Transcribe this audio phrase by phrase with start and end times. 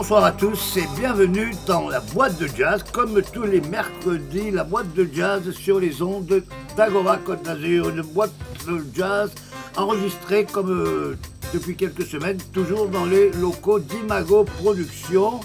[0.00, 2.82] Bonsoir à tous et bienvenue dans la boîte de jazz.
[2.90, 6.42] Comme tous les mercredis, la boîte de jazz sur les ondes
[6.74, 7.90] d'Agora Côte d'Azur.
[7.90, 8.32] Une boîte
[8.66, 9.30] de jazz
[9.76, 11.18] enregistrée comme euh,
[11.52, 15.40] depuis quelques semaines, toujours dans les locaux d'Imago Productions.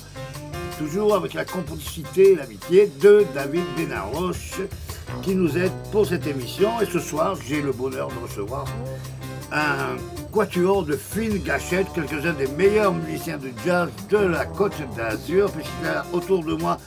[0.79, 4.61] Toujours avec la complicité et l'amitié de David Benaroche
[5.21, 6.79] qui nous aide pour cette émission.
[6.79, 8.63] Et ce soir, j'ai le bonheur de recevoir
[9.51, 9.97] un
[10.35, 15.85] quatuor de fine gâchette, quelques-uns des meilleurs musiciens de jazz de la Côte d'Azur, puisqu'il
[15.85, 16.77] y a autour de moi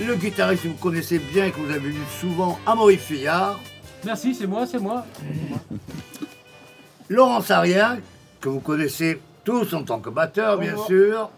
[0.00, 3.60] le guitariste que vous connaissez bien et que vous avez vu souvent, Amaury Fillard.
[4.02, 5.04] Merci, c'est moi, c'est moi.
[7.10, 7.98] Laurent Sarien,
[8.40, 11.30] que vous connaissez tous en tant que batteur, bien sûr,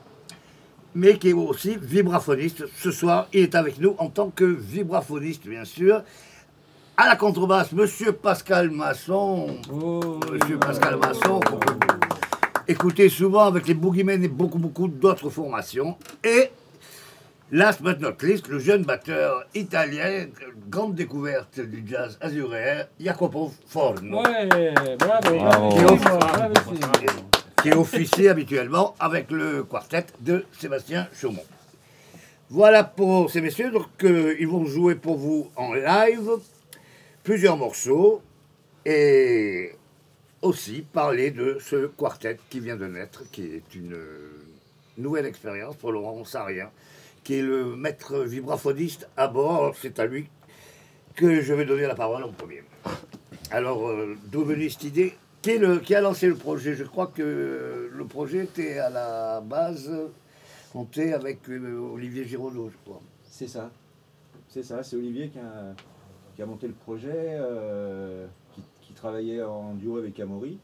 [0.95, 2.67] mais qui est aussi vibraphoniste.
[2.77, 6.05] Ce soir, il est avec nous en tant que vibraphoniste, bien sûr.
[7.05, 9.56] À la contrebasse, Monsieur Pascal Masson.
[9.72, 11.75] Oh, Monsieur Pascal Masson, qu'on peut
[12.69, 15.97] écouter souvent avec les Boogeymen et beaucoup, beaucoup d'autres formations.
[16.23, 16.50] Et,
[17.50, 20.27] last but not least, le jeune batteur italien,
[20.70, 24.48] grande découverte du jazz azuréen, Jacopo Forno, Ouais,
[24.97, 25.36] bravo.
[25.39, 25.69] Bravo.
[25.70, 31.42] Bravo, bravo, c'est- qui officie habituellement avec le quartet de Sébastien Chaumont.
[32.48, 36.30] Voilà pour ces messieurs, donc euh, ils vont jouer pour vous en live
[37.22, 38.22] plusieurs morceaux
[38.84, 39.72] et
[40.40, 43.96] aussi parler de ce quartet qui vient de naître, qui est une
[44.98, 46.70] nouvelle expérience pour Laurent Sarien,
[47.22, 49.74] qui est le maître vibraphoniste à bord.
[49.80, 50.28] C'est à lui
[51.14, 52.62] que je vais donner la parole en premier.
[53.50, 55.14] Alors, euh, d'où venue cette idée?
[55.42, 56.74] Qui, a lancé le projet?
[56.74, 59.90] Je crois que le projet était à la base
[60.74, 63.02] monté avec euh, Olivier Giraudot, je crois.
[63.24, 63.70] C'est ça.
[64.48, 65.74] C'est ça, c'est Olivier qui a,
[66.35, 70.59] qui a monté le projet, euh, qui, qui travaillait en duo avec Amaury.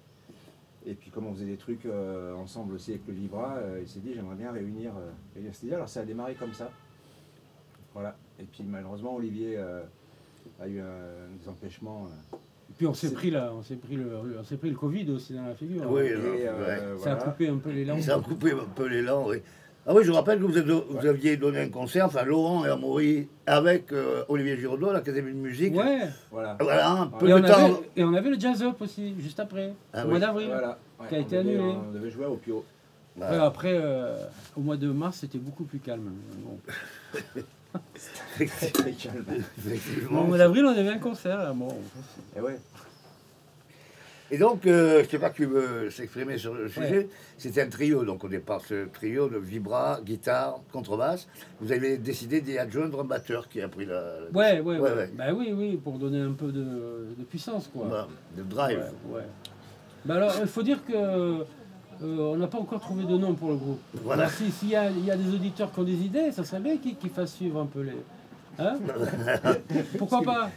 [0.86, 3.88] Et puis comme on faisait des trucs euh, ensemble aussi avec le Vibra, euh, il
[3.88, 5.74] s'est dit j'aimerais bien réunir, euh, réunir cette idée.
[5.74, 6.70] Alors ça a démarré comme ça.
[7.94, 8.16] Voilà.
[8.40, 9.82] Et puis malheureusement Olivier euh,
[10.60, 12.06] a eu un- des empêchements.
[12.32, 12.36] euh,
[12.70, 14.08] Et puis on s'est pris là, on s'est pris le,
[14.38, 15.90] on s'est pris le Covid aussi dans la figure.
[15.90, 16.48] Oui, et,
[17.02, 18.00] Ça a coupé un peu l'élan.
[18.00, 19.38] Ça a coupé un peu l'élan, oui.
[19.90, 22.66] Ah oui, je vous rappelle que vous, êtes- vous aviez donné un concert, enfin Laurent
[22.66, 25.74] et Amaury, avec euh, Olivier Giraudot à l'Académie de musique.
[25.74, 26.00] Ouais.
[26.30, 26.58] Voilà.
[26.60, 27.54] Voilà, un peu Et de on, temps.
[27.64, 30.10] avait, et on avait le Jazz Up aussi, juste après, Ah au oui.
[30.10, 30.48] mois d'avril.
[30.48, 30.78] Voilà.
[31.00, 31.74] Ouais, Qui a été devait- annulé.
[31.88, 32.64] On devait jouer au Pio.
[33.16, 34.16] Bah, Ouais, après, euh,
[34.56, 36.10] au mois de mars, c'était beaucoup plus calme.
[36.44, 36.58] Bon.
[38.36, 39.24] Très calme.
[39.58, 40.20] effectivement.
[40.22, 41.38] Au mois d'avril, on avait un concert.
[41.38, 41.52] Là.
[41.54, 41.68] Bon,
[42.36, 42.58] Et ouais.
[44.30, 46.98] Et donc, euh, je ne sais pas qui veut s'exprimer sur le sujet.
[46.98, 47.08] Ouais.
[47.38, 51.26] C'était un trio, donc au départ, ce trio de vibra, guitare, contrebasse.
[51.60, 53.94] Vous avez décidé d'y adjoindre un batteur qui a pris la.
[53.94, 54.90] la- ouais, ouais, ouais.
[54.92, 55.10] Ouais.
[55.16, 56.60] Bah oui, oui, pour donner un peu de,
[57.18, 57.86] de puissance, quoi.
[57.90, 58.84] Bah, de drive.
[59.08, 59.22] Ouais.
[60.04, 61.44] Bah alors, il faut dire que euh,
[62.02, 63.80] on n'a pas encore trouvé de nom pour le groupe.
[64.04, 64.24] Voilà.
[64.24, 66.76] Alors, si- S'il y, y a des auditeurs qui ont des idées, ça serait bien
[66.76, 67.92] qu'ils qu'ils fassent suivre un peu les.
[68.58, 68.76] Hein
[69.98, 70.50] Pourquoi pas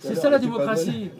[0.00, 1.10] C'est ça la démocratie.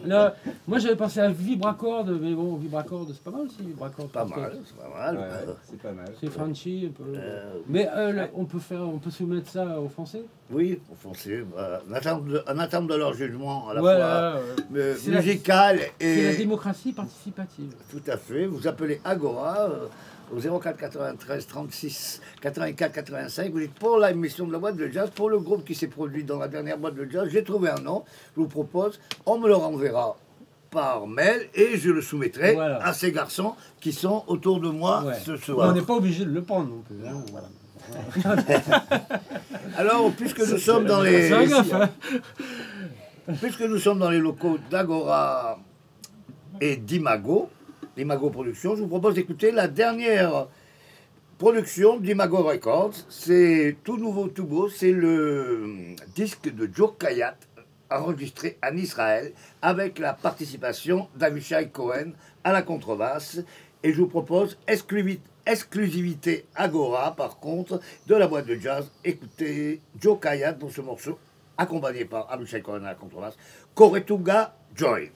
[0.67, 4.09] Moi j'avais pensé à vibracorde, mais bon, vibracorde, c'est pas mal aussi, vibracorde.
[4.09, 5.17] Pas mal, c'est pas mal.
[5.17, 6.05] Ouais, c'est pas mal.
[6.19, 7.17] C'est Frenchy un peu.
[7.17, 10.23] Euh, Mais euh, là, on peut faire, on peut soumettre ça aux Français.
[10.51, 11.43] oui, pour foncer.
[11.55, 14.31] bah, en, attente de, en attente de leur jugement à la Voilà.
[14.33, 14.41] fois
[14.73, 14.79] ouais.
[14.81, 16.37] euh, C'est la- musical C'est la et.
[16.37, 17.73] démocratie participative.
[17.89, 18.45] Tout à fait.
[18.45, 19.87] Vous appelez Agora euh,
[20.33, 23.51] au 04 93 36 84 85.
[23.51, 25.87] Vous dites pour la émission de la boîte de jazz, pour le groupe qui s'est
[25.87, 28.03] produit dans la dernière boîte de jazz, j'ai trouvé un nom.
[28.35, 30.15] Je vous propose, on me le renverra
[30.71, 32.83] par mail et je le soumettrai Voilà.
[32.85, 35.13] à ces garçons qui sont autour de moi Ouais.
[35.23, 35.69] ce soir.
[35.69, 37.07] on n'est pas obligé de le prendre non plus.
[37.07, 37.47] hein, voilà.
[39.77, 41.89] Alors, puisque nous sommes dans les, gaffe, hein.
[43.41, 45.59] puisque nous sommes dans les locaux d'Agora
[46.59, 47.49] et d'Imago,
[47.95, 50.47] d'Imago Productions, je vous propose d'écouter la dernière
[51.37, 52.93] production d'Imago Records.
[53.09, 54.69] C'est tout nouveau, tout beau.
[54.69, 57.35] C'est le disque de Joe Kayat,
[57.89, 62.11] enregistré en Israël, avec la participation d'Avishai Cohen
[62.43, 63.39] à la contrebasse.
[63.83, 68.91] Et je vous propose exclusi- exclusivité Agora, par contre, de la boîte de jazz.
[69.03, 71.17] Écoutez Joe Kayat pour ce morceau
[71.57, 73.37] accompagné par Abishai Cohen à la contrebasse,
[73.75, 75.11] Koretuga Joy.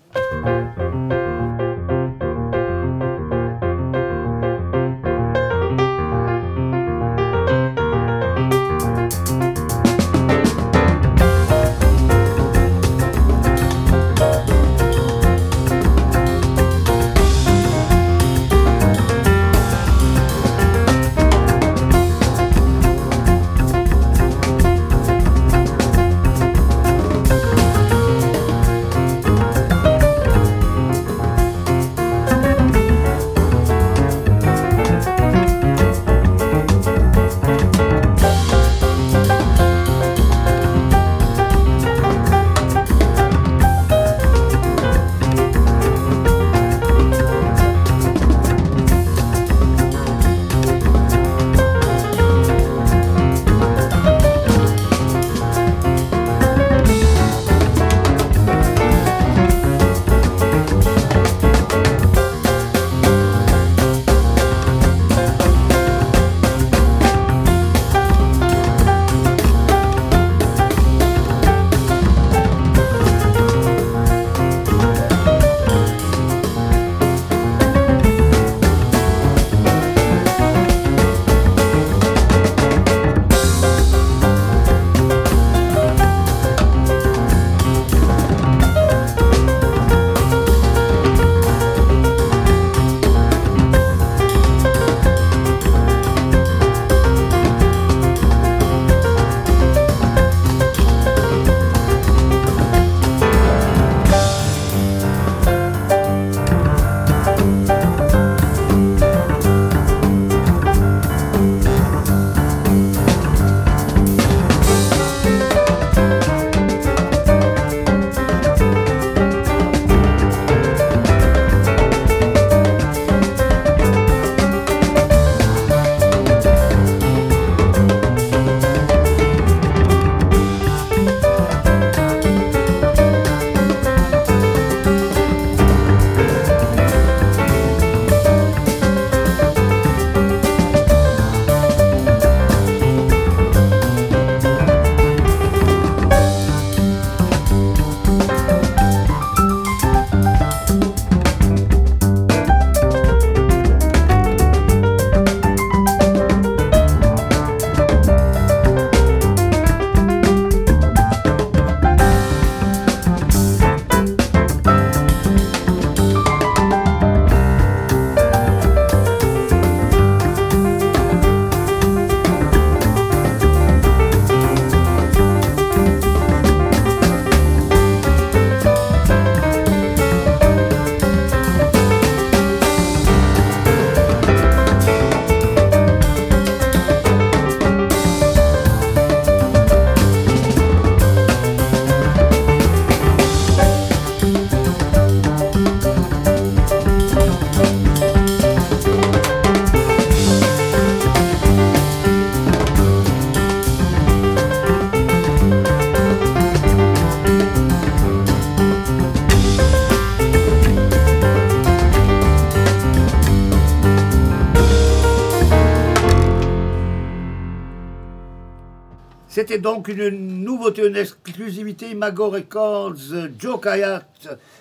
[219.40, 222.98] C'était donc une nouveauté, une exclusivité Imago Records,
[223.40, 224.04] Joe Kayat,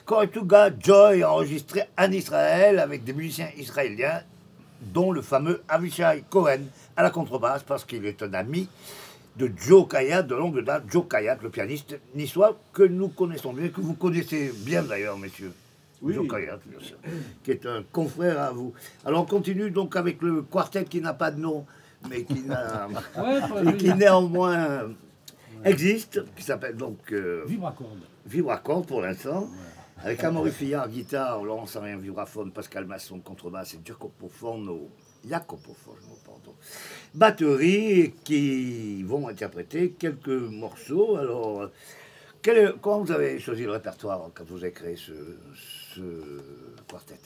[0.05, 4.23] Koretuga Joy, enregistré en Israël avec des musiciens israéliens,
[4.81, 6.61] dont le fameux Avishai Cohen
[6.97, 8.69] à la contrebasse, parce qu'il est un ami
[9.37, 13.71] de Joe Kayat, de longue date, Joe Kayat, le pianiste niçois, que nous connaissons bien,
[13.71, 15.55] que vous connaissez bien d'ailleurs, messieurs.
[16.01, 16.29] Oui, Joe.
[16.29, 16.99] Kayat, bien sûr,
[17.43, 18.73] qui est un confrère à vous.
[19.05, 21.67] Alors on continue donc avec le quartet qui n'a pas de nom,
[22.09, 24.91] mais qui n'a Ouais, qui néanmoins
[25.65, 27.45] existe, qui s'appelle donc euh,
[28.87, 29.49] pour l'instant,
[30.03, 34.89] avec Amaury Fillard, guitare, Laurence Arien, vibraphone, Pascal Masson, contrebasse et Jacopo Forno,
[35.29, 36.55] Jacopo Forno, pardon,
[37.15, 41.17] batterie, qui vont interpréter quelques morceaux.
[41.17, 41.73] Alors, euh,
[42.43, 45.13] quel est- comment vous avez choisi le répertoire quand vous avez créé ce,
[45.95, 46.41] ce
[46.87, 47.19] quartet?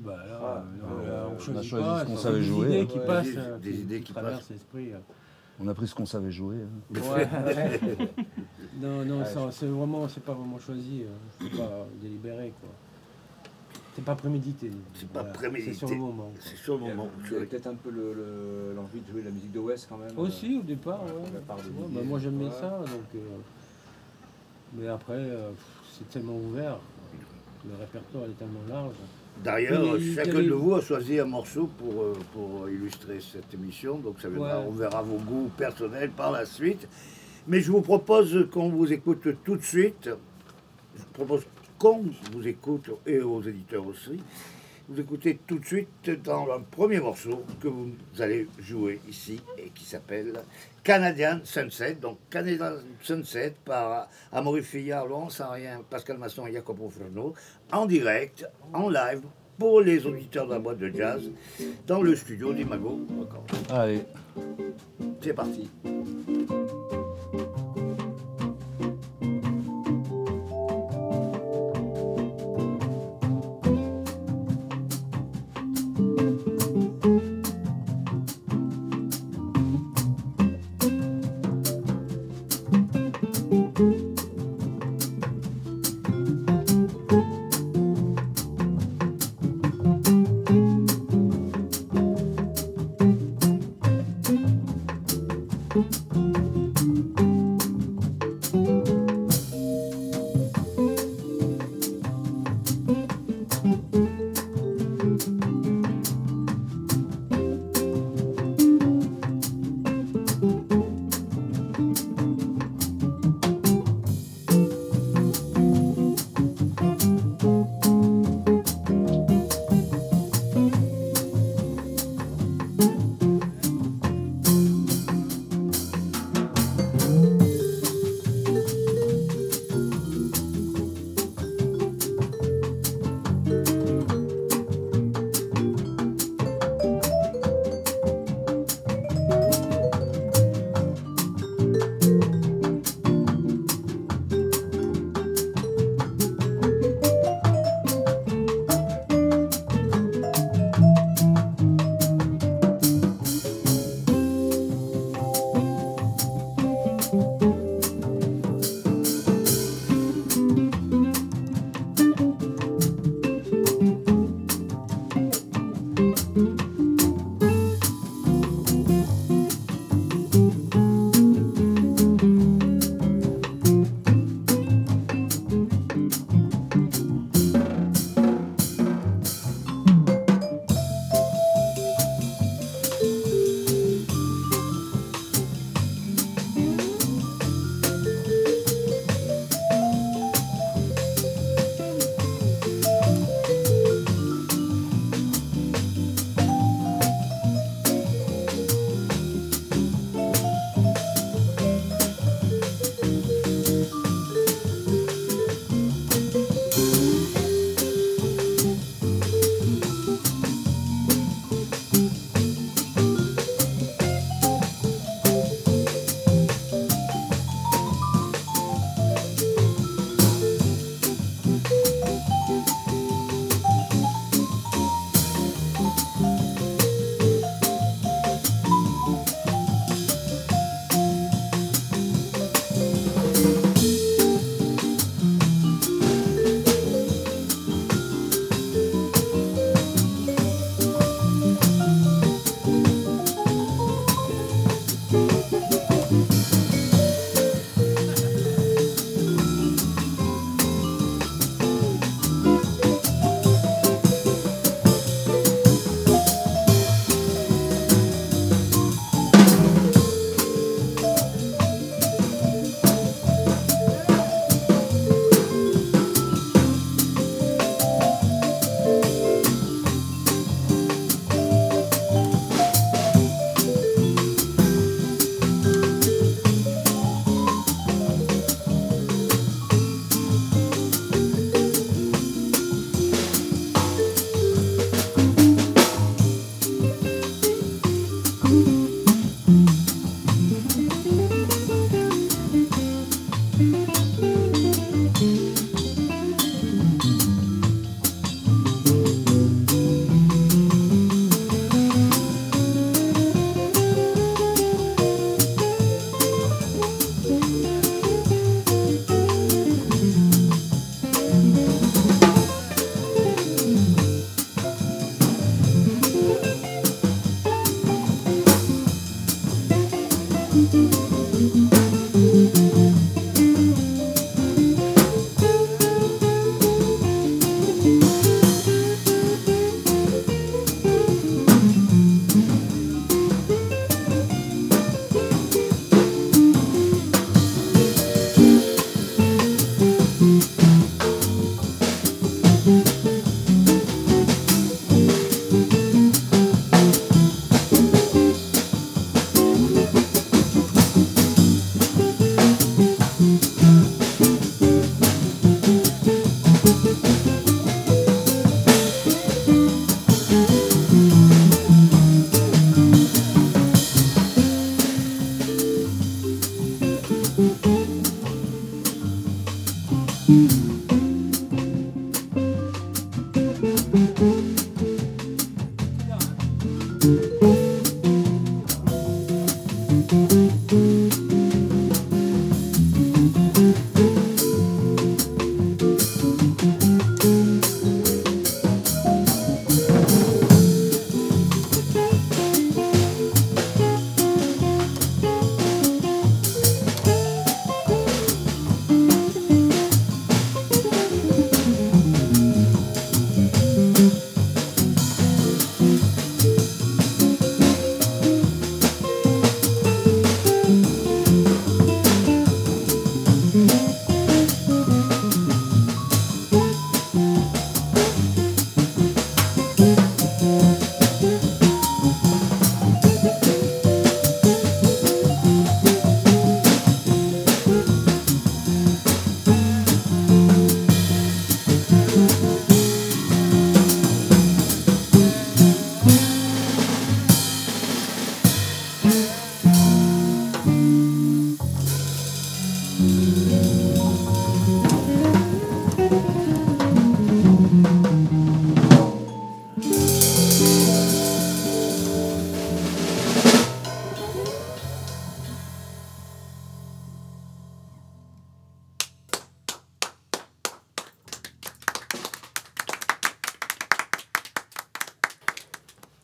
[0.00, 2.80] Bah, là, Ah, euh, on on a choisi pas, ce qu'on savait des jouer, idées
[2.80, 2.86] hein.
[2.86, 4.50] qui passent, des- euh, des qui- idées qui qui traversent passent.
[4.50, 4.92] l'esprit.
[4.92, 4.98] euh.
[5.60, 6.56] On a pris ce qu'on savait jouer.
[6.56, 7.00] hein.
[7.14, 7.28] Ouais.
[8.80, 11.04] non, non, Ouais, c'est vraiment, c'est pas vraiment choisi,
[11.40, 12.70] c'est pas délibéré, quoi.
[13.94, 14.70] C'est pas prémédité.
[14.94, 15.72] C'est pas prémédité.
[15.74, 16.32] C'est sur le moment.
[16.40, 17.08] C'est sur le moment.
[17.18, 19.98] Vous avez peut-être un peu le- le- l'envie de jouer la musique de West quand
[19.98, 20.18] même.
[20.18, 21.40] Aussi au départ, Ouais, ouais.
[21.46, 22.50] part Ouais, bah, moi j'aimais Ouais.
[22.50, 23.14] ça, donc.
[23.14, 23.18] euh,
[24.74, 25.50] Mais après, euh,
[25.92, 26.78] c'est tellement ouvert.
[27.68, 28.94] Le répertoire est tellement large.
[29.42, 34.20] D'ailleurs, chacun de vous a choisi un morceau pour, euh, pour illustrer cette émission, donc
[34.20, 34.66] ça viendra, Ouais.
[34.68, 36.86] on verra vos goûts personnels par la suite.
[37.48, 40.08] Mais je vous propose qu'on vous écoute tout de suite.
[40.96, 41.42] Je vous propose
[41.76, 44.20] qu'on vous écoute, et aux éditeurs aussi,
[44.92, 49.70] vous écoutez tout de suite dans un premier morceau que vous allez jouer ici et
[49.70, 50.34] qui s'appelle
[50.84, 51.94] Canadian Sunset.
[51.94, 57.32] Donc Canadian Sunset par Amaury Fillard, Laurent Sarrien, Pascal Masson et Jacopo Fresno,
[57.72, 59.22] en direct, en live,
[59.58, 61.22] pour les auditeurs de la boîte de jazz,
[61.86, 63.46] dans le studio d'Imago Records.
[63.70, 64.02] Allez.
[65.22, 65.70] C'est parti.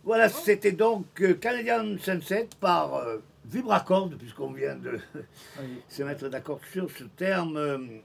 [0.09, 4.99] Voilà, c'était donc euh, Canadian Sunset par euh, Vibracord, puisqu'on vient de
[5.61, 5.83] Oui.
[5.90, 8.01] se mettre d'accord sur ce terme.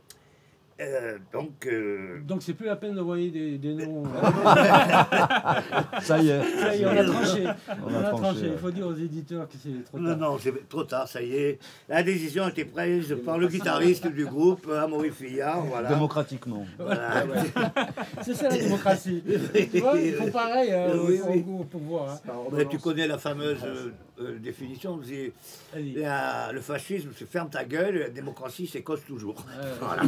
[0.82, 4.04] Euh, donc, euh, Donc c'est plus la peine d'envoyer des, des noms.
[6.02, 6.42] Ça y est.
[6.60, 7.44] Ça y est, on a tranché.
[7.88, 8.48] On, a a tranché, tranché.
[8.54, 10.18] Il faut dire aux éditeurs que c'est trop non, tard.
[10.32, 11.60] non, c'est trop tard, ça y est.
[11.88, 15.62] La décision a été prise par le guitariste du groupe, Amaury Fillard.
[15.66, 15.90] Voilà.
[15.90, 16.66] Démocratiquement.
[16.78, 17.24] Voilà.
[18.22, 19.24] C'est ça la démocratie.
[19.72, 21.46] tu vois, ils font pareil euh, Oui, au, oui.
[21.48, 22.10] au- au pouvoir.
[22.28, 22.32] hein.
[22.52, 23.92] Mais tu connais la fameuse euh,
[24.24, 25.32] euh, définition, c'est
[25.76, 29.46] la- le fascisme, c'est ferme ta gueule, la démocratie, c'est cause toujours.
[29.80, 30.04] Voilà.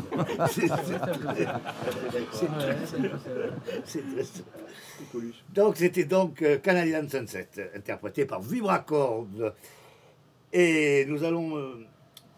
[5.53, 9.27] Donc c'était donc euh, Canadian Sunset, interprété par Vibracord.
[10.53, 11.85] Et nous allons euh,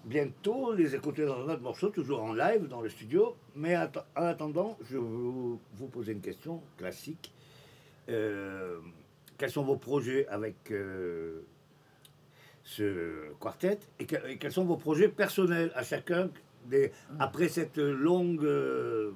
[0.06, 3.36] bientôt les écouter dans un autre morceau, toujours en live dans le studio.
[3.56, 7.34] Mais en attendant, je vais vous, vous poser une question classique.
[8.10, 8.80] Euh,
[9.38, 11.42] quels sont vos projets avec euh,
[12.68, 16.30] ce quartet et, que- et quels sont vos projets personnels à chacun
[16.66, 19.12] des, après cette longue euh,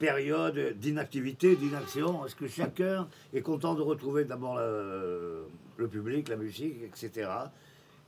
[0.00, 2.26] période d'inactivité, d'inaction?
[2.26, 5.44] Est-ce que chacun est content de retrouver d'abord le,
[5.76, 7.30] le public, la musique, etc.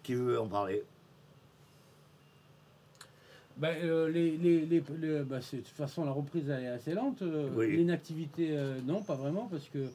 [0.03, 0.83] Qui veut en parler?
[3.59, 6.94] Ben, euh, les, les, les, les- c'est- de toute façon, la reprise elle est assez
[6.94, 7.22] lente.
[7.22, 7.76] euh, Oui.
[7.76, 9.87] L'inactivité, euh, non, pas vraiment, parce que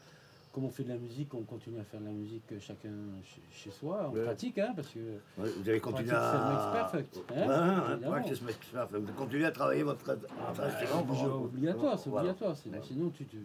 [0.55, 2.89] comme on fait de la musique, on continue à faire de la musique euh, chacun
[3.51, 4.23] chez, soi, on Ouais.
[4.23, 4.99] pratique, hein, parce que
[5.37, 6.71] Ouais, Vous avez continué à.
[6.73, 8.11] perfect, hein, Ouais, ouais, évidemment.
[8.13, 9.01] practice makes perfect.
[9.03, 11.05] Vous continuez à travailler votre, votre instrument.
[11.13, 13.37] c'est obligatoire, c'est obligatoire, sinon, sinon tu, tu-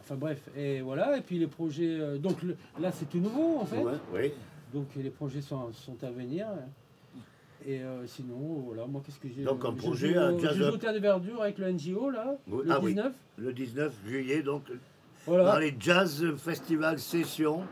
[0.00, 3.58] Enfin bref, et voilà, et puis les projets, euh, donc le- là c'est tout nouveau
[3.60, 3.84] en fait,
[4.14, 4.32] oui.
[4.72, 6.46] donc les projets sont, sont à venir.
[7.66, 10.38] Et euh, sinon, voilà, moi qu'est-ce que j'ai Donc, un je projet joue, à euh,
[10.38, 12.92] Jazz Théâtre de Verdure avec le NGO là, Oui, le ah oui.
[12.94, 13.12] 19.
[13.36, 14.62] Le 19 juillet, donc,
[15.28, 15.44] Voilà.
[15.52, 17.62] dans les Jazz Festival Session,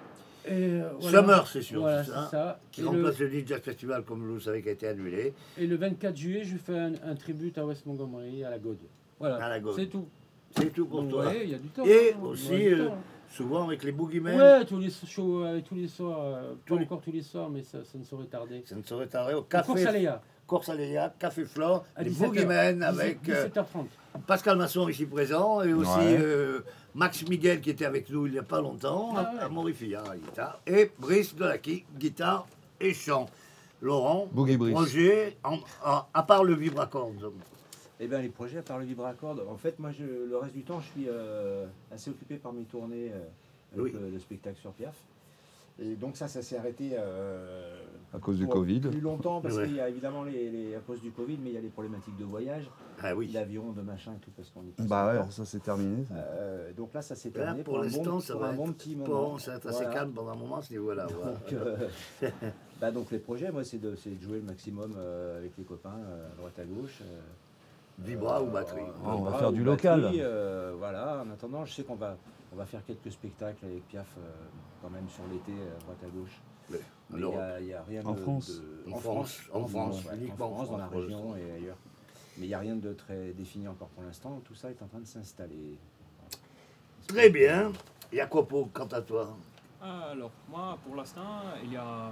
[0.47, 1.19] Et, euh, voilà.
[1.21, 2.61] Summer Session, Voilà, c'est ça, ça.
[2.71, 5.35] qui Et remplace le Jazz Festival, comme vous le savez, qui a été annulé.
[5.59, 8.79] et le 24 juillet, je fais un, un tribute à West Montgomery, à la Gaude.
[9.19, 9.75] Voilà, À la Gaude.
[9.77, 10.07] c'est tout.
[10.57, 11.27] C'est tout pour Donc, toi.
[11.27, 11.85] ouais, il y a du temps.
[11.85, 12.99] Et hein, aussi, euh, temps, hein.
[13.29, 16.81] Souvent avec les Boogeymen, Ouais, tous les shows, euh, tous les soirs, euh, Tous pas
[16.81, 18.63] les- encore tous les soirs, mais ça, ça ne saurait tarder.
[18.65, 19.73] ça ne saurait tarder au Café.
[20.47, 22.27] Course à Café Flore, les 17h.
[22.29, 23.89] Boogeymen avec euh, 17h30.
[24.29, 26.19] Pascal Masson ici présent et aussi Ouais.
[26.97, 29.41] Max Miguel qui était avec nous il n'y a pas longtemps, Ah ouais.
[29.41, 32.47] à Maurice Fillard à la guitare, et Brice Delaki, guitare
[32.81, 33.27] et chant.
[33.83, 34.27] Laurent,
[34.73, 37.31] projet, en- en- à part le vibracorde.
[38.01, 40.63] Eh bien, les projets, à part le vibracorde, en fait, moi, je, le reste du
[40.63, 43.21] temps, je suis euh, assez occupé par mes tournées euh,
[43.75, 44.01] avec Oui.
[44.01, 44.95] le, le spectacle sur Piaf.
[45.79, 47.77] Et donc ça, ça s'est arrêté euh,
[48.15, 48.81] À cause du Covid.
[48.81, 49.67] plus longtemps parce Ouais.
[49.67, 51.69] qu'il y a évidemment les, les- à cause du Covid, mais il y a les
[51.69, 52.71] problématiques de voyage,
[53.03, 53.31] Ah oui.
[53.31, 56.05] d'avion, de machin et tout parce qu'on y passe Bah ouais, ça c'est terminé.
[56.07, 56.15] ça.
[56.15, 58.51] Euh, donc là, ça s'est terminé pour pour, un l'instant, bon, ça pour va un
[58.53, 59.31] être bon petit moment.
[59.33, 59.93] Bon, ça va être assez Voilà.
[59.93, 61.07] calme pendant un moment, ce niveau-là.
[61.15, 61.33] voilà.
[61.33, 61.89] Donc, euh,
[62.81, 66.33] bah, donc les projets, moi, c'est de, jouer le maximum euh, avec les copains euh,
[66.33, 67.03] à droite à gauche.
[67.03, 67.21] euh,
[67.99, 70.21] Vibra euh, ou batterie Ah, on va faire du batterie, local.
[70.21, 72.17] euh, voilà, en attendant, je sais qu'on va,
[72.53, 74.31] on va faire quelques spectacles avec Piaf euh,
[74.83, 76.41] quand même sur l'été, à droite à gauche.
[76.71, 76.79] Mais
[77.15, 78.61] Alors, il y a- il y a, rien En de- France.
[78.87, 81.77] de- En France, en France, ouais, uniquement en en France, dans la région et ailleurs.
[82.39, 84.41] Mais il n'y a rien de très défini encore pour l'instant.
[84.45, 85.79] Tout ça est en train de s'installer.
[87.07, 87.73] Très bien.
[88.13, 89.37] Jacopo, quant à toi
[89.81, 92.11] Alors, moi, pour l'instant, il y a,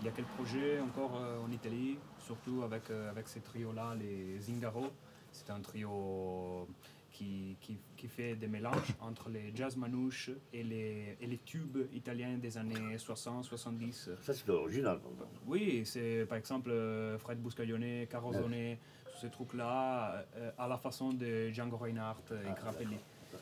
[0.00, 3.94] il y a quelques projets encore euh, en Italie, surtout avec, euh, avec ces trios-là,
[3.98, 4.86] les Zingaro.
[5.32, 6.68] C'est un trio
[7.14, 11.78] qui, qui, qui fait des mélanges entre les jazz manouches et les, et les tubes
[11.92, 14.10] italiens des années 60-70.
[14.20, 14.98] Ça, c'est original.
[14.98, 15.24] contre.
[15.46, 18.76] Oui, c'est par exemple euh, Fred Buscaglione, Carosone,
[19.12, 22.98] tous ces trucs-là, euh, à la façon de Django Reinhardt et Grappelli.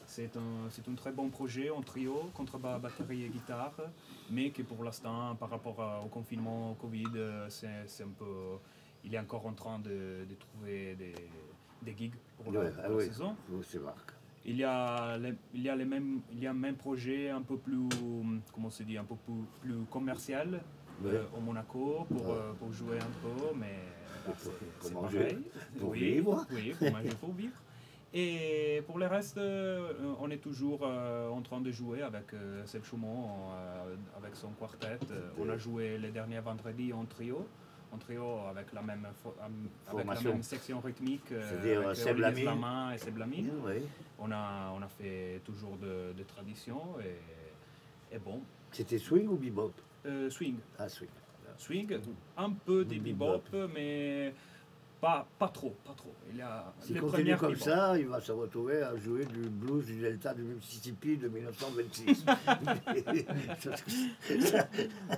[0.06, 3.74] C'est un, c'est un très bon projet en trio, contrebasse, batterie et guitare,
[4.30, 8.58] mais qui pour l'instant, par rapport au confinement, au Covid, euh, c'est c'est un peu.
[9.04, 11.12] Il est encore en train de, de trouver des,
[11.85, 13.05] des gigs pour Ouais, ah la oui.
[13.07, 13.37] saison.
[13.85, 14.12] Marc.
[14.45, 17.31] Il y a, les- il y a les mêmes, il y a un même projet
[17.31, 17.88] un peu plus,
[18.53, 20.61] comment se dit, un peu plus, plus commercial
[21.05, 22.35] euh, au Monaco pour, Ouais.
[22.35, 23.79] euh, pour jouer un peu, mais
[24.25, 25.38] Pour- c'est- pour c'est manger, pareil.
[25.79, 26.47] pour oui, vivre.
[26.53, 27.55] Oui, pour manger, pour vivre.
[28.14, 32.62] Et pour le reste, euh, on est toujours euh, en train de jouer avec euh,
[32.66, 33.29] Seb Chaumont,
[34.18, 34.99] avec son quartet.
[35.38, 37.47] On a joué les derniers vendredis en trio,
[37.92, 39.55] en trio avec la même, avec
[39.87, 40.33] la Formation.
[40.33, 41.94] même section rythmique, euh, C'est-à-dire, et
[42.98, 43.50] Seb Lamy.
[43.64, 43.83] Oui.
[44.18, 49.37] On a, on a fait toujours de, de tradition et, et bon, C'était swing ou
[49.37, 49.72] bebop?
[50.07, 50.57] Euh, swing.
[50.78, 51.09] Ah, swing.
[51.59, 51.98] Swing,
[52.37, 53.42] un peu des Du bebop,
[53.74, 54.35] mais
[55.03, 56.15] pas, pas trop, pas trop.
[56.31, 59.85] Il y a les continue comme ça, il va se retrouver à jouer du blues
[59.85, 62.25] du delta du Mississippi de 1926.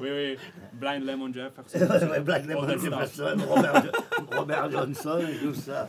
[0.01, 0.37] Oui, oui,
[0.73, 2.09] Blind Lemon Jefferson.
[2.11, 2.83] Ouais, Black Lemon stuff.
[2.83, 3.93] Jefferson, Robert,
[4.33, 5.87] Robert Johnson et tout ça.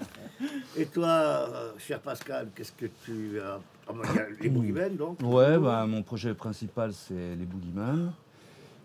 [0.75, 3.59] Et toi, euh, cher Pascal, qu'est-ce que tu as?
[3.87, 3.93] Ah,
[4.41, 8.11] Les Boogeymen, donc Ouais, bah, mon projet principal c'est les Boogeyman.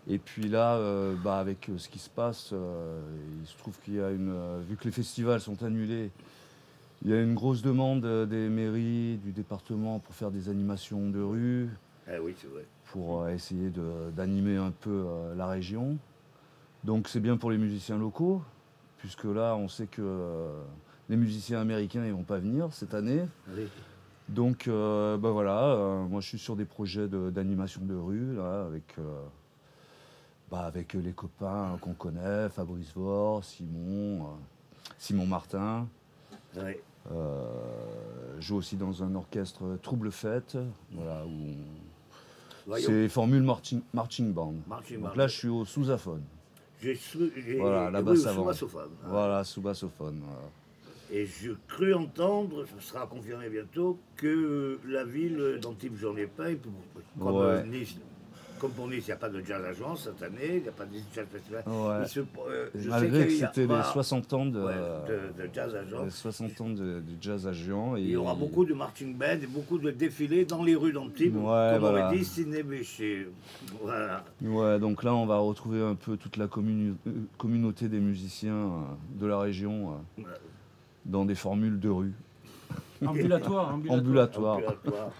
[0.07, 2.99] Et puis là, euh, bah, avec euh, ce qui se passe, euh,
[3.41, 4.33] il se trouve qu'il y a une.
[4.67, 6.11] vu que les festivals sont annulés,
[7.03, 11.21] il y a une grosse demande des mairies, du département pour faire des animations de
[11.21, 11.69] rue,
[12.11, 12.65] Eh oui, c'est vrai.
[12.91, 15.97] pour essayer de- d'animer un peu la région.
[16.83, 18.41] Donc c'est bien pour les musiciens locaux,
[18.97, 20.47] puisque là on sait que
[21.09, 23.23] les musiciens américains ils vont pas venir cette année.
[23.55, 23.67] Oui.
[24.29, 28.95] Donc bah voilà, moi je suis sur des projets de- d'animation de, rue là, avec,
[30.51, 34.27] bah, avec les copains qu'on connaît, Fabrice Vore, Simon, euh,
[34.97, 35.87] Simon Martin.
[36.57, 36.73] Oui.
[37.11, 37.45] Euh,
[38.37, 40.57] je joue aussi dans un orchestre Trouble Fête,
[40.91, 41.29] voilà, où
[42.69, 44.53] on- c'est formule marching, marching band.
[44.67, 45.15] Marching Donc band.
[45.15, 46.21] là je suis au sous-aphone.
[46.95, 48.47] Sou- j'ai- Voilà, la basse avant.
[48.49, 48.53] Ah.
[49.05, 50.19] Voilà, sous-bassophone.
[50.23, 50.41] voilà.
[51.11, 56.49] Et je crus entendre, ce sera confirmé bientôt, que la ville d'Antibes j'en ai pas,
[56.55, 57.41] comme, Ouais.
[57.41, 57.95] euh, Nice,
[58.61, 60.71] comme pour Nice, il n'y a pas de jazz agence cette année, il n'y a
[60.71, 61.63] pas de jazz festival.
[61.65, 62.05] Ouais.
[62.07, 64.73] Se- euh, je sais Malgré que c'était les bah, 60 ans de, ouais,
[65.09, 66.15] de, de jazz les agence.
[66.15, 67.53] 60 ans de, de jazz à.
[67.97, 70.93] Et Il y aura beaucoup de marching band et beaucoup de défilés dans les rues
[70.93, 71.41] d'Antibes, Ouais,
[71.73, 72.07] comme voilà.
[72.07, 73.27] aurait dit Sidney Bechet.
[73.81, 74.23] Voilà.
[74.43, 78.53] Ouais, donc là, on va retrouver un peu toute la communi- euh, communauté des musiciens
[78.53, 78.69] euh,
[79.19, 79.95] de la région
[81.05, 82.13] dans des formules de rue.
[83.03, 83.97] Ambulatoire, ambulatoire.
[83.99, 84.57] Ambulatoire.
[84.57, 85.11] Ambulatoire.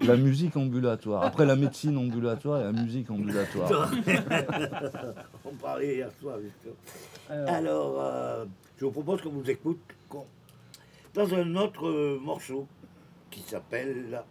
[0.00, 1.22] La musique ambulatoire.
[1.22, 3.70] Après la médecine ambulatoire et la musique ambulatoire.
[5.44, 6.74] On parlait hier soir, justement.
[7.28, 8.44] Alors, Alors, euh,
[8.78, 9.80] je vous propose qu'on vous écoute
[11.14, 12.68] dans un autre euh, morceau
[13.30, 14.22] qui s'appelle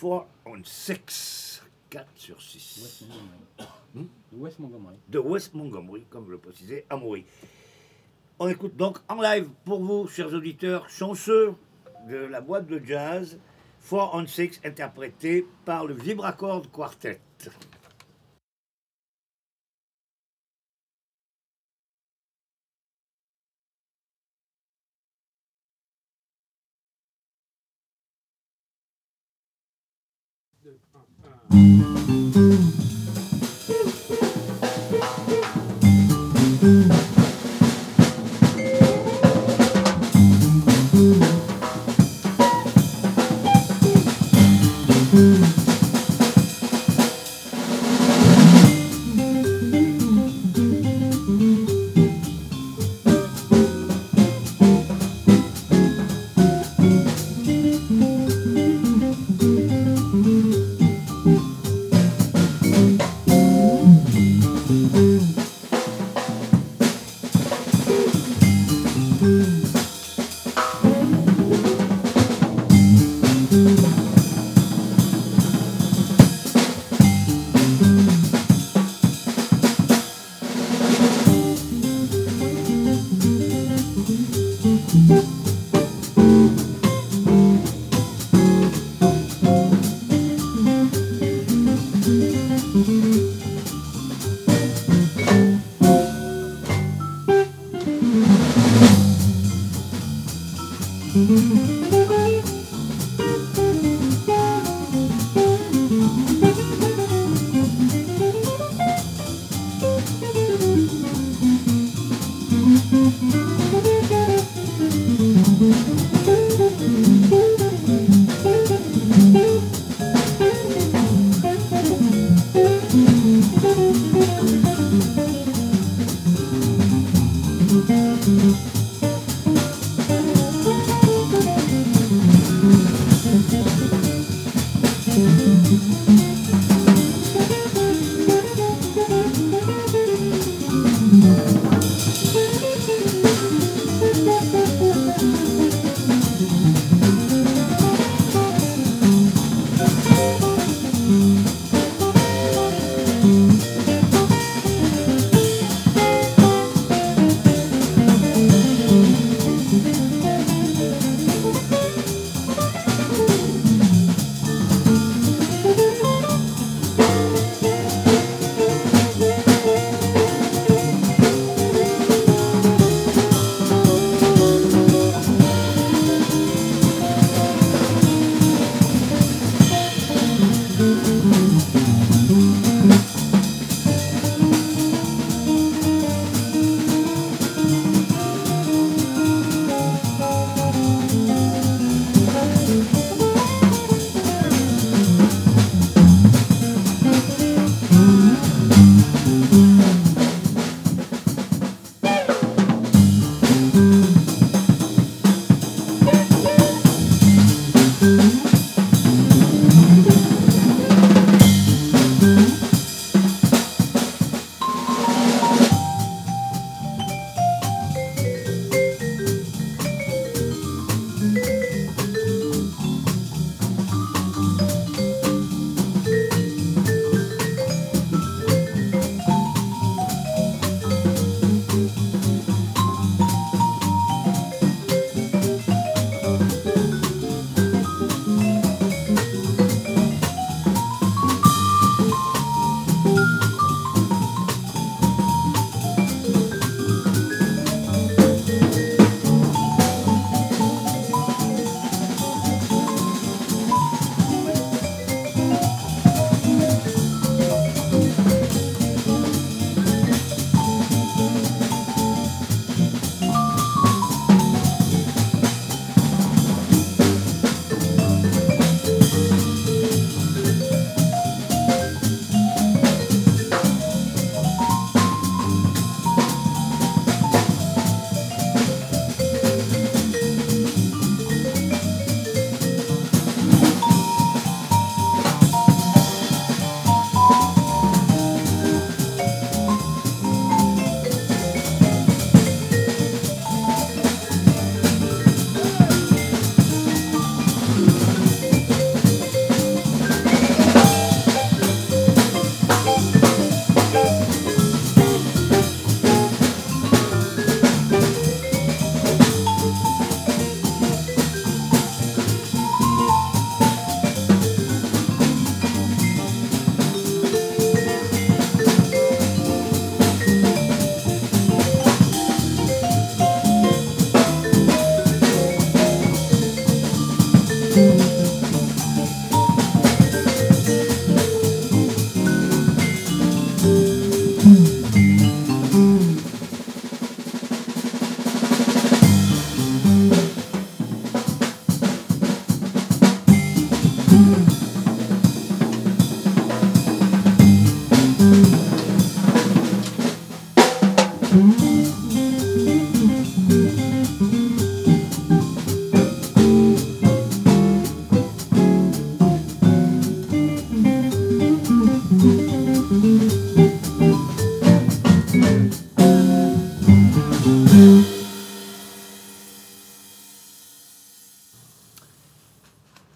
[0.00, 4.08] 4 on 6, 4 sur 6, West Montgomery.
[4.32, 4.96] West Montgomery.
[5.08, 7.24] de West Montgomery, comme je le précisais, à Maury.
[8.38, 11.54] On écoute donc en live pour vous, chers auditeurs, chanceux
[12.08, 13.38] de la boîte de jazz
[13.88, 17.20] 4 on 6, interprété par le Vibracorde Quartet.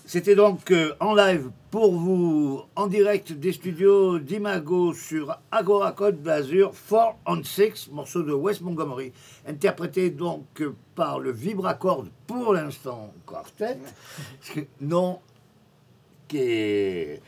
[0.09, 6.23] C'était donc euh, en live pour vous, en direct des studios d'Imago sur Agora Code
[6.23, 9.13] d'Azur, 4 on 6, morceau de Wes Montgomery,
[9.47, 13.77] interprété donc euh, par le Vibracorde pour l'instant quartet,
[14.81, 15.21] nom
[16.27, 17.23] qui est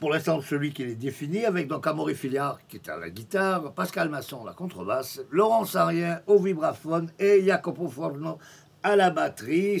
[0.00, 3.72] pour l'instant celui qui est défini, avec donc Amaury Filiard qui est à la guitare,
[3.72, 8.38] Pascal Masson à la contrebasse, Laurent Sarien au vibraphone et Jacopo Forno
[8.82, 9.80] à la batterie.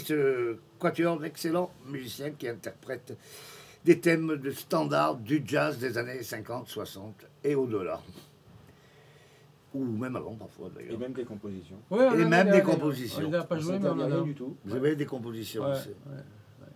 [0.80, 3.16] Quatuor d'excellents musiciens qui interprètent
[3.84, 7.14] des thèmes de standard du jazz des années 50, 60
[7.44, 8.00] et au-delà.
[9.72, 10.98] Ou même avant parfois Et d'ailleurs.
[10.98, 11.76] même des compositions.
[11.90, 13.24] Ouais, Et même a- des a- compositions.
[13.26, 14.56] On n'a pas joué, mais on rien du tout.
[14.64, 15.88] Vous avez des compositions Ouais, aussi.
[15.90, 16.66] ouais.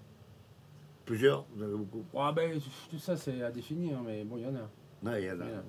[1.04, 2.58] Plusieurs Vous avez beaucoup Ouais, ben,
[2.90, 5.10] tout ça, c'est à définir, mais bon, il y en a.
[5.10, 5.44] Ouais, il y en a.
[5.44, 5.62] Il y en a.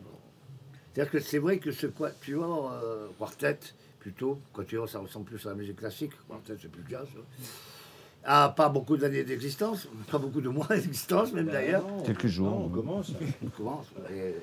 [0.94, 3.60] C'est-à-dire que c'est vrai que ce quatuor, euh, quartet,
[4.00, 7.44] plutôt, quatuor ça ressemble plus à la musique classique, quartet c'est plus jazz, hein,
[8.26, 11.84] a pas beaucoup d'années d'existence, pas beaucoup de mois d'existence même d'ailleurs.
[11.86, 13.12] Ben non, Quelques jours, non, on commence.
[13.46, 13.88] On commence.
[14.12, 14.36] et-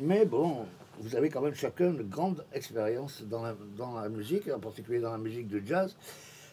[0.00, 0.66] Mais bon,
[1.00, 5.00] vous avez quand même chacun une grande expérience dans la, dans la musique, en particulier
[5.00, 5.96] dans la musique de jazz.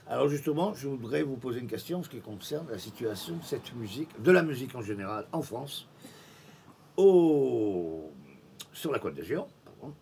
[0.07, 3.43] Alors justement, je voudrais vous poser une question en ce qui concerne la situation de
[3.43, 5.87] cette musique, de la musique en général en France,
[6.97, 8.11] au,
[8.71, 9.93] sur la Côte d'Azur, pardon,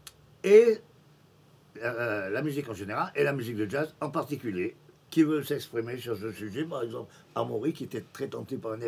[0.43, 0.79] et
[1.81, 4.75] euh, la musique en général, et la musique de jazz en particulier.
[5.13, 8.81] Qui veut s'exprimer sur ce sujet Par exemple, Amaury, qui était très tenté par une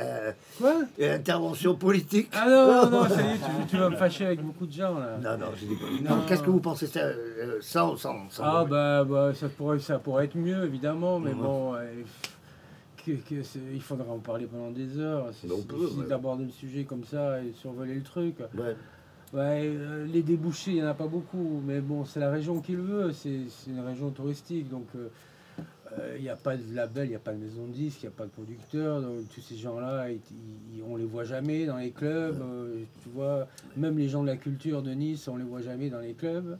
[0.00, 2.30] euh, Quoi intervention politique.
[2.32, 4.72] Ah non, non, non, ça y est, tu, tu vas me fâcher avec beaucoup de
[4.72, 5.18] gens là.
[5.22, 6.10] Non, non, je dis pas.
[6.14, 6.22] Non.
[6.26, 9.98] Qu'est-ce que vous pensez ça, euh, sans, sans, sans Ah bah, bah ça, pourrait, ça
[9.98, 11.84] pourrait être mieux évidemment, mais bon, euh,
[13.04, 15.26] que- que c'est- il faudra en parler pendant des heures.
[15.38, 16.06] C'est peut, difficile ouais.
[16.08, 18.36] d'aborder le sujet comme ça et survoler le truc.
[18.56, 18.74] Ouais.
[19.34, 22.58] Ouais, euh, les débouchés, il n'y en a pas beaucoup, mais bon, c'est la région
[22.62, 25.08] qui le veut, c'est une région touristique, donc euh,
[26.16, 28.06] il n'y a pas de label, il n'y a pas de maison de disques, il
[28.06, 30.06] n'y a pas de producteur, donc tous ces gens-là,
[30.86, 34.36] on les voit jamais dans les clubs, euh, tu vois, même les gens de la
[34.36, 36.58] culture de Nice, on les voit jamais dans les clubs.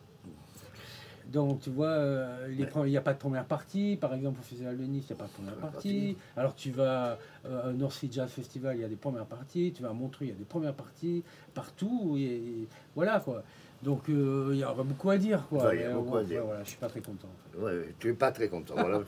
[1.28, 3.98] Donc, tu vois, euh, il n'y a pas de première partie.
[4.00, 6.16] Par exemple, au Festival de Nice, il n'y a pas de première partie.
[6.38, 9.72] Alors, tu vas euh, au North Sea Jazz Festival, il y a des premières parties.
[9.76, 11.22] Tu vas à Montreux, il y a des premières parties.
[11.52, 13.44] Partout, et, et voilà quoi.
[13.82, 15.74] Donc, euh, il y aura beaucoup à dire quoi.
[15.74, 16.40] Il y a Mais, beaucoup ouais, à dire.
[16.40, 17.28] ouais, voilà, je suis pas très content.
[17.56, 18.74] Ouais, tu es pas très content.
[18.76, 19.00] Voilà,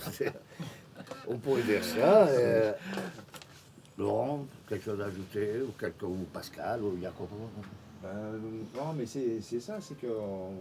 [1.29, 2.29] on pourrait dire ça.
[2.29, 2.73] euh,
[3.99, 7.37] Laurent, quelque chose à ajouter ou, quelque, ou Pascal ou Jacopo
[8.03, 8.09] Ben,
[8.77, 10.55] non, mais c'est c'est ça, c'est qu'on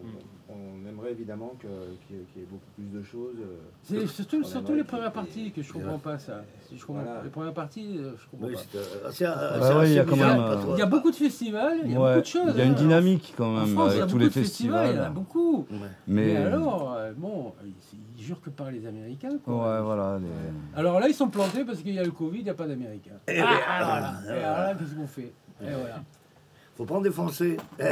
[0.50, 1.68] on aimerait évidemment que-
[2.06, 3.36] qu'il y, ait- qu'il y ait beaucoup plus de choses.
[3.40, 6.44] euh, C'est surtout, surtout les premières parties que je comprends pas ça.
[6.68, 7.22] Si je comprends Voilà.
[7.24, 9.60] Les premières parties, euh, je comprends Oui, pas.
[9.60, 10.74] Bah ouais, il y a quand bizarre, même, pas trop.
[10.76, 12.52] Il y a beaucoup de festivals, il y a Ouais, beaucoup de choses.
[12.56, 12.76] Il y a une hein.
[12.76, 14.96] dynamique quand En même France, il y a avec tous beaucoup les de festivals, il
[14.96, 15.14] y en a festivals.
[15.14, 15.58] beaucoup.
[15.72, 15.78] Ouais.
[16.08, 17.74] Mais, Mais, alors, euh, bon, ils,
[18.18, 19.38] ils jurent que par les Américains.
[19.46, 19.54] Quoi.
[19.78, 20.20] ouais, voilà.
[20.20, 22.54] les- Alors là, ils sont plantés parce qu'il y a le Covid, il n'y a
[22.54, 23.12] pas d'Américains.
[23.30, 24.14] Eh ben, Ah, voilà.
[24.28, 25.32] ah, Et alors là, qu'est-ce qu'on fait?
[25.62, 26.04] Et voilà.
[26.80, 27.58] Faut prendre des Français.
[27.78, 27.84] Eh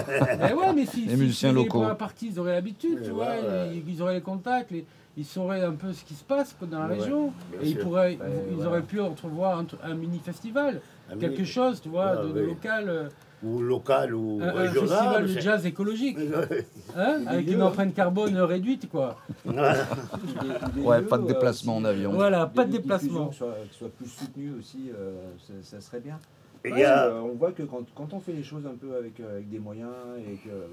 [0.54, 1.84] ouais, mais si, Les si- musiciens si locaux.
[2.00, 3.72] parties, ils auraient l'habitude, tu ouais, vois, ouais.
[3.86, 4.86] Ils, ils auraient les contacts, les-
[5.18, 7.34] ils sauraient un peu ce qui se passe dans la Ouais, région.
[7.62, 10.80] et ils, pourraient, Ouais, ils auraient pu entrevoir un, un mini-festival,
[11.12, 13.10] Un quelque mini- chose, tu vois, Ah, de, local, euh,
[13.44, 14.88] Ou local ou un, un régional.
[14.88, 16.18] festival de jazz écologique,
[16.96, 17.66] hein, avec une hein.
[17.66, 19.18] empreinte carbone réduite, quoi.
[19.44, 19.74] Voilà.
[19.74, 22.14] des- des Ouais, lieux, pas de déplacement en avion.
[22.14, 23.34] Voilà, des pas de déplacement.
[23.34, 25.12] soient, qui soient plus soutenus aussi, euh,
[25.46, 26.18] ça, ça serait bien.
[26.64, 28.66] Et il Ouais, y a- euh, on voit que quand, quand on fait les choses
[28.66, 30.68] un peu avec, euh, avec des moyens et que euh,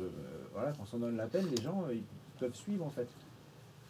[0.52, 2.02] voilà, qu'on s'en donne la peine, les gens euh, ils
[2.40, 3.08] peuvent suivre en fait.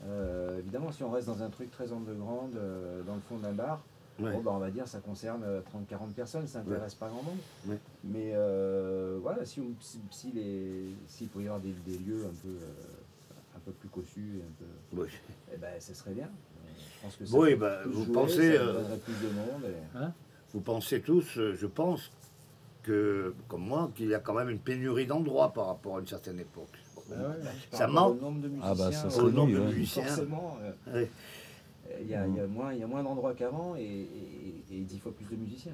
[0.07, 3.53] Euh, évidemment, si on reste dans un truc très underground, euh, dans le fond d'un
[3.53, 3.82] bar,
[4.20, 4.30] Ouais.
[4.32, 7.38] bon, bah, on va dire ça concerne euh, 30-40 personnes, ça n'intéresse pas grand monde.
[7.66, 7.78] Ouais.
[8.05, 12.24] Mais euh, voilà, si, on- si, si les, s'il pourrait y avoir des, des lieux
[12.24, 14.55] un peu, euh, un peu plus cossus, et un
[14.97, 15.09] peu, Oui.
[15.53, 16.28] eh ben, ce serait bien.
[16.97, 19.64] Je pense que ça Oui, bah, vous jouer, pensez, ça euh, plus de monde.
[19.64, 19.99] et-
[20.55, 22.11] Vous pensez tous, euh, je pense,
[22.84, 26.07] que, comme moi, qu'il y a quand même une pénurie d'endroits par rapport à une
[26.07, 26.68] certaine époque.
[27.11, 28.18] Bah ouais, Ça manque.
[28.18, 29.66] au nombre de musiciens, Ah bah, ça Au nombre lui, de ouais.
[29.66, 30.05] musiciens.
[30.05, 31.11] Forcément, euh, Ouais.
[32.00, 35.26] il y, a, il y a moins, d'endroits qu'avant et, et, et dix fois plus
[35.26, 35.72] de musiciens.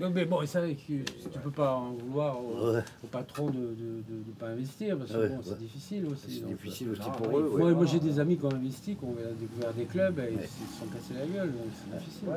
[0.00, 1.04] Non, mais bon, ça, que tu
[1.42, 2.82] peux pas en vouloir au, Ouais.
[3.04, 5.40] au patron de ne pas investir, parce que Ouais, bon, ouais.
[5.44, 6.40] c'est difficile aussi.
[6.40, 7.54] C'est difficile aussi pour eux.
[7.56, 10.30] Moi, moi j'ai des amis qui ont investi, qui ont découvert des clubs et Ouais.
[10.34, 12.28] ils se sont cassés la gueule, donc c'est difficile.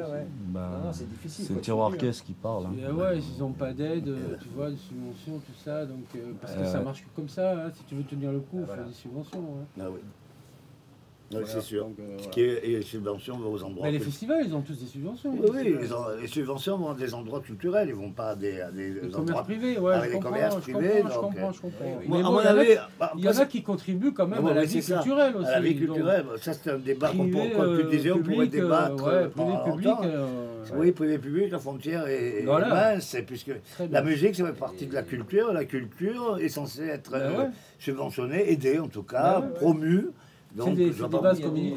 [0.49, 2.67] Bah, c'est difficile, c'est le tiroir caisse qui parle.
[2.67, 2.73] hein.
[2.79, 6.33] Et, euh, ouais, ils n'ont pas d'aide, tu vois, de subventions, tout ça, donc euh,
[6.39, 8.57] parce que Euh, ça marche que comme ça, hein, si tu veux tenir le coup,
[8.57, 8.83] il Ah, voilà.
[8.83, 9.39] faut des subventions.
[9.39, 9.81] hein.
[9.81, 9.99] Ah oui.
[11.29, 11.83] Oui, Voilà, c'est sûr.
[11.85, 12.37] donc, euh, voilà.
[12.63, 13.85] Et les subventions vont aux endroits.
[13.87, 15.31] Mais les festivals, ils ont tous des subventions.
[15.31, 18.29] Oui, les oui, les, en- les subventions vont à des endroits culturels, ils vont pas
[18.29, 19.43] à des, à des Les commerces endroits.
[19.43, 21.99] privés, ouais, avec je les comprends, commerces privés, je comprends, euh, je comprends.
[22.01, 24.63] Mais bon, mon il y en a avis, bah, qui contribuent quand même à la
[24.63, 24.95] vie ça.
[24.95, 25.47] culturelle aussi.
[25.49, 28.45] à la vie donc, culturelle, ça c'est un débat qu'on tu euh, disais, on pourrait
[28.45, 30.27] euh, débattre ouais, euh, privé, pendant public, euh,
[30.77, 33.51] Oui, privé public, la frontière est, mince, puisque
[33.91, 35.51] la musique, ça fait partie de la culture.
[35.51, 37.45] La culture est censée être Ben euh,
[37.79, 40.05] subventionnée, aidée en tout cas, Ben promue.
[40.65, 41.73] C'est des- des bases il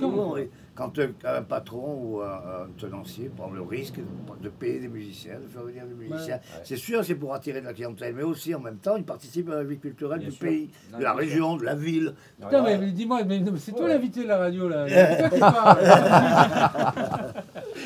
[0.74, 0.92] Quand
[1.24, 3.96] un patron ou un, tenancier prend le risque
[4.42, 6.60] de, payer des musiciens, de faire venir des musiciens, Ouais.
[6.64, 9.50] c'est sûr, c'est pour attirer de la clientèle, mais aussi en même temps, il participe
[9.50, 10.46] à la vie culturelle Bien du sûr.
[10.46, 11.18] pays, Non, de la sûr.
[11.18, 12.14] région, de la ville.
[12.40, 13.20] Putain, mais, mais dis-moi,
[13.58, 14.86] c'est toi l'invité de la radio là.
[14.88, 15.78] C'est toi qui parle.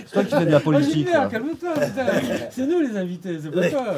[0.07, 1.09] C'est toi qui fais de la politique.
[1.31, 2.07] Calme-toi, putain.
[2.51, 3.95] C'est nous les invités, c'est pas toi.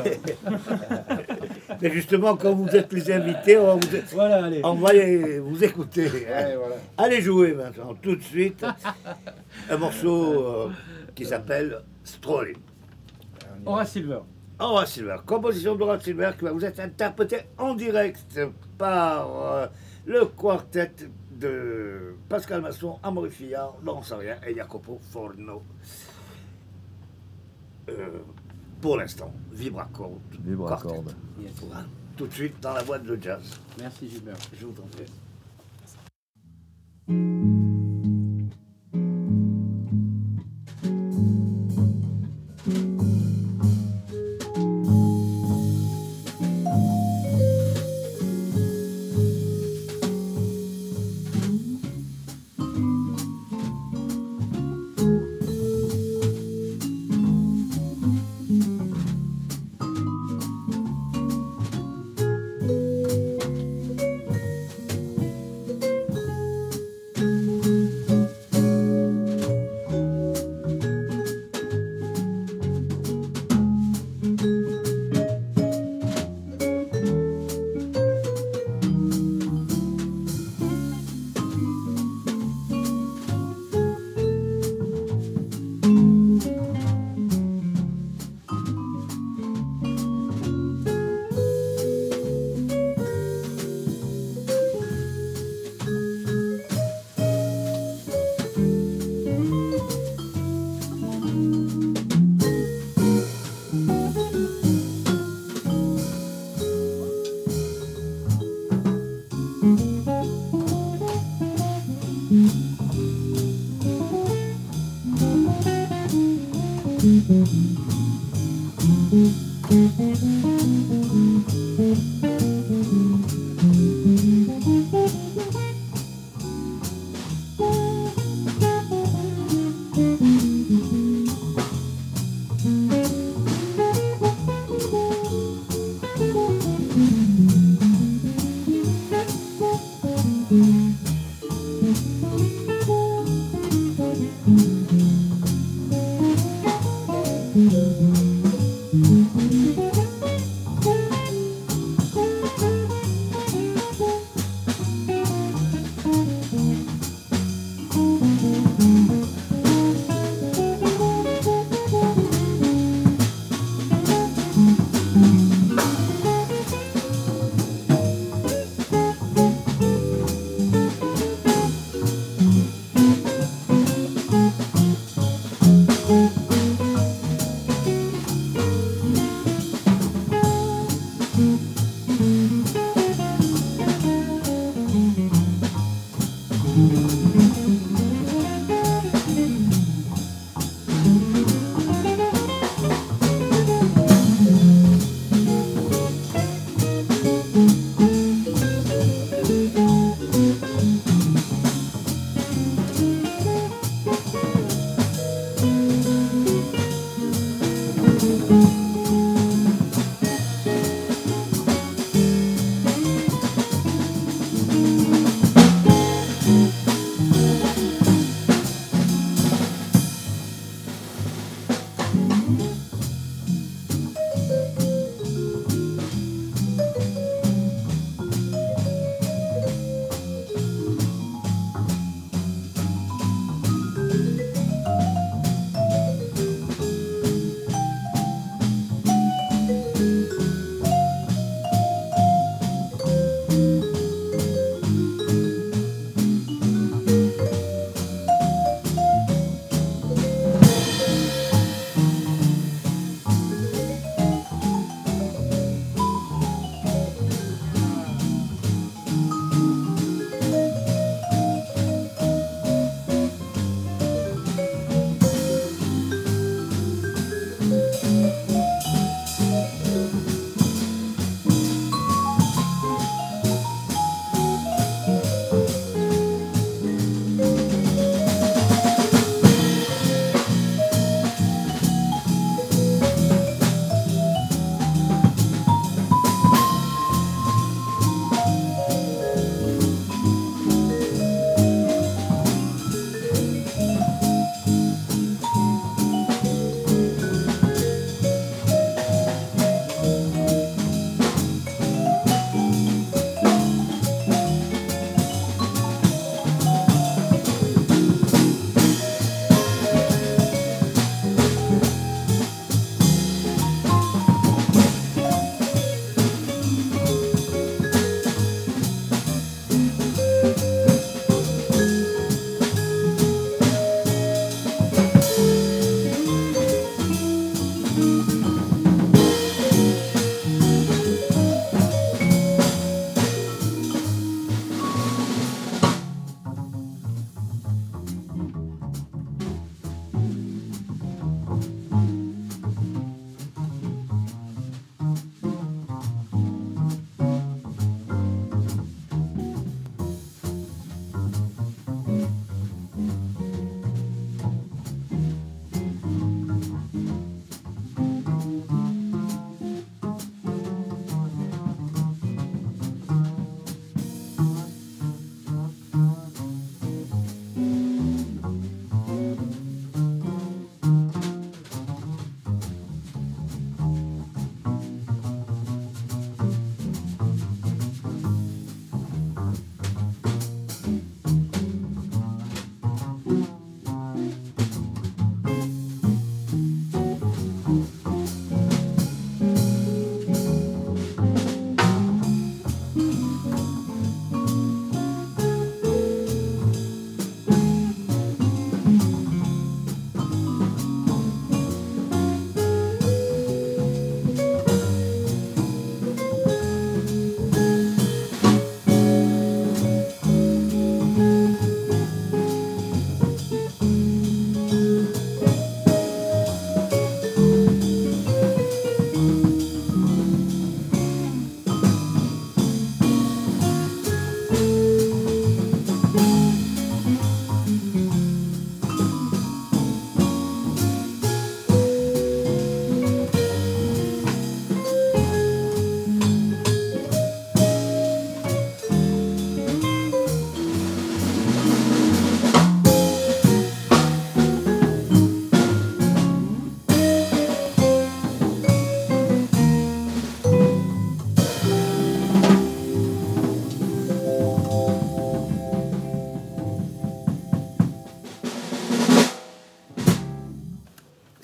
[1.82, 4.60] Mais justement, quand vous êtes les invités, on va vous, Voilà, allez.
[4.64, 6.04] on va les- vous écouter.
[6.06, 6.76] Ouais, voilà.
[6.96, 8.64] Allez jouer maintenant, tout de suite,
[9.70, 10.70] un morceau euh,
[11.14, 12.56] qui s'appelle va.
[13.64, 14.20] Horace Silver.
[14.58, 18.40] Aura Silver, composition d'Aura Silver qui va vous être interprétée en direct
[18.78, 19.66] par euh,
[20.06, 20.92] le quartet
[21.30, 25.62] de Pascal Masson, Amaury Fillard, Laurent Sarien et Jacopo Forno.
[27.90, 28.20] Euh,
[28.80, 30.20] pour l'instant, Vibracorde.
[30.44, 30.80] Libre à.
[31.38, 31.52] Yes.
[32.16, 33.60] Tout de suite dans la boîte de jazz.
[33.78, 34.36] Merci Gilbert.
[34.58, 35.04] Je vous en prie.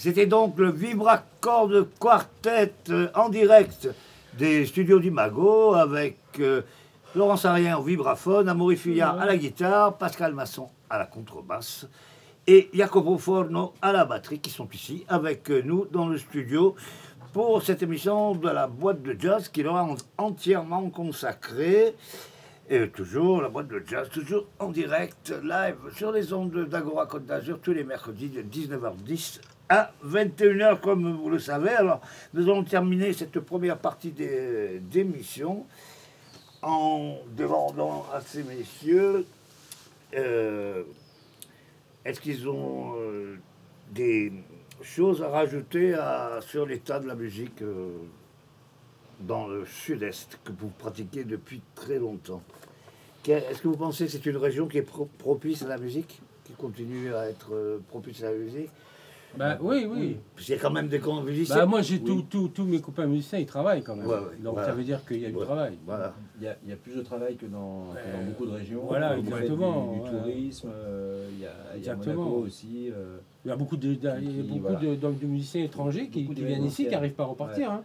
[0.03, 3.89] C'était donc le Vibracorde Quartet euh, en direct
[4.37, 6.63] des studios d'Imago avec euh,
[7.15, 11.87] Laurence Arien au vibraphone, Amaury Fuyard à la guitare, Pascal Masson à la contrebasse
[12.49, 16.75] et Jacopo Forno à la batterie qui sont ici avec euh, nous dans le studio
[17.33, 21.95] pour cette émission de la boîte de jazz qui leur est entièrement consacrée.
[22.69, 27.27] Et toujours la boîte de jazz, toujours en direct, live sur les ondes d'Agora Côte
[27.27, 29.39] d'Azur tous les mercredis de 19h10
[29.73, 31.71] à 21h, comme vous le savez.
[31.71, 32.03] Alors,
[32.35, 35.65] nous allons terminer cette première partie d'émission
[36.61, 39.25] en demandant à ces messieurs
[40.15, 40.83] euh,
[42.05, 43.37] est-ce qu'ils ont euh,
[43.93, 44.31] des
[44.83, 45.97] choses à rajouter
[46.43, 47.89] sur l'état de la musique euh,
[49.21, 52.43] dans le sud-est que vous pratiquez depuis très longtemps?
[53.27, 56.21] Est-ce que vous pensez que c'est une région qui est pro- propice à la musique
[56.45, 58.69] Qui continue à être propice à la musique?
[59.37, 60.17] Bah oui, oui.
[60.55, 61.57] A quand même des grands musiciens.
[61.57, 62.27] Bah, moi, j'ai Oui.
[62.31, 64.07] tous mes copains musiciens, ils travaillent quand même.
[64.07, 64.69] Ouais, ouais, Donc voilà.
[64.69, 65.45] ça veut dire qu'il y a du Ouais.
[65.45, 65.79] travail.
[65.87, 66.15] Voilà.
[66.39, 68.47] Il y, a, il y a plus de travail que dans, que dans Euh, beaucoup
[68.47, 68.83] de régions.
[68.87, 72.25] voilà, exactement, Du, du tourisme, euh, il y a, il y a Exactement.
[72.25, 72.91] Monaco aussi.
[72.91, 74.79] euh, Il y a beaucoup de, Qui- beaucoup voilà.
[74.81, 77.71] de, donc, de musiciens étrangers qui, viennent ici, qui n'arrivent pas à repartir.
[77.73, 77.83] hein.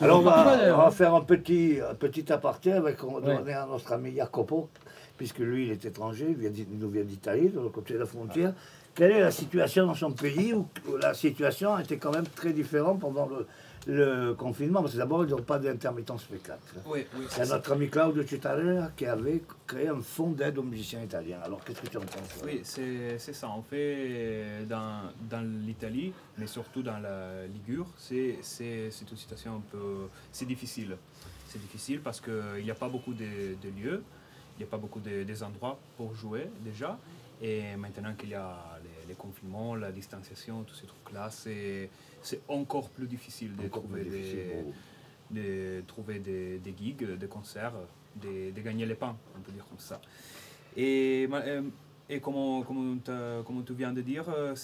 [0.00, 0.90] Alors on va, on va hein.
[0.90, 3.36] faire un petit, un petit aparté avec, on va Ouais.
[3.38, 4.68] donner à notre ami Jacopo,
[5.16, 8.00] puisque lui il est étranger, il, vient il nous vient d'Italie, de l'autre côté de
[8.00, 8.52] la frontière.
[8.94, 10.68] Quelle est la situation dans son pays où
[11.00, 13.46] la situation était quand même très différente pendant le,
[13.88, 14.82] le confinement?
[14.82, 16.60] Parce que d'abord, ils n'ont pas d'intermittent spectacle.
[16.86, 17.24] Oui, oui.
[17.28, 21.40] C'est notre ami Claudio Citarella qui avait créé un fonds d'aide aux musiciens italiens.
[21.42, 23.48] Alors qu'est-ce que tu en penses Oui, c'est ça.
[23.48, 30.06] En fait, dans, dans l'Italie, mais surtout dans la Ligure, c'est une situation un peu...
[30.30, 30.96] C'est difficile.
[31.48, 33.24] C'est difficile parce qu'il n'y a pas beaucoup de,
[33.60, 34.02] de lieux,
[34.56, 36.96] il n'y a pas beaucoup de, des endroits pour jouer déjà.
[37.42, 38.56] Et maintenant qu'il y a
[39.08, 41.90] les, confinements, la distanciation, tous ces trucs-là, c'est
[42.48, 44.38] encore plus difficile de Encore trouver difficile
[45.30, 47.74] des, de trouver des, des gigs, des concerts,
[48.16, 50.00] de, de gagner les pains, on peut dire comme ça.
[50.76, 51.62] Et, euh,
[52.08, 53.00] et comme, comme,
[53.46, 54.54] comme tu viens de dire, euh,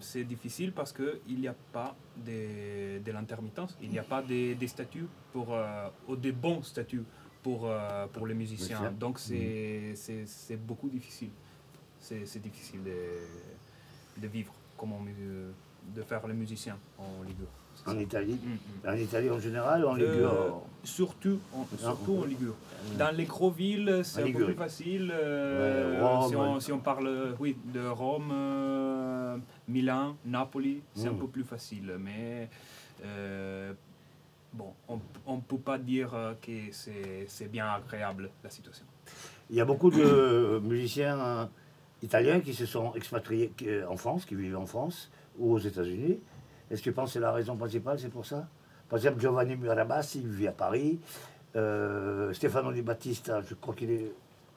[0.00, 4.54] c'est difficile parce qu'il n'y a pas de, de l'intermittence, il n'y a pas de,
[4.54, 7.04] des statuts pour, euh, ou des bons statuts
[7.42, 8.80] pour, euh, pour les musiciens.
[8.98, 9.94] Donc c'est-
[10.26, 11.30] c'est beaucoup difficile.
[12.02, 17.46] C'est difficile de, de vivre, comme on, de faire les musiciens en Ligure.
[17.86, 17.98] En.
[17.98, 18.88] Italie Mm, mm.
[18.90, 22.54] En Italie en général en Euh, Ligure surtout en, surtout en Ligure.
[22.54, 22.96] Mm.
[22.98, 25.10] Dans les gros villes, c'est un peu plus facile.
[25.14, 29.36] euh, Ouais, si, on, si on parle oui, de Rome, euh,
[29.68, 31.96] Milan, Napoli, c'est un peu plus facile.
[31.98, 32.50] Mais
[34.52, 34.74] bon,
[35.26, 36.10] on ne peut pas dire
[36.42, 38.84] que c'est c'est bien agréable la situation.
[39.50, 41.46] Il y a beaucoup de musiciens euh,
[42.02, 46.18] italiens qui se sont expatriés euh, en France, qui vivent en France ou aux États-Unis.
[46.70, 48.48] Est-ce que tu penses que c'est la raison principale, c'est pour ça?
[48.88, 50.98] Par exemple, Giovanni Mirabassi, il vit à Paris.
[51.56, 54.12] Euh, Stefano Di Battista, je crois qu'il est,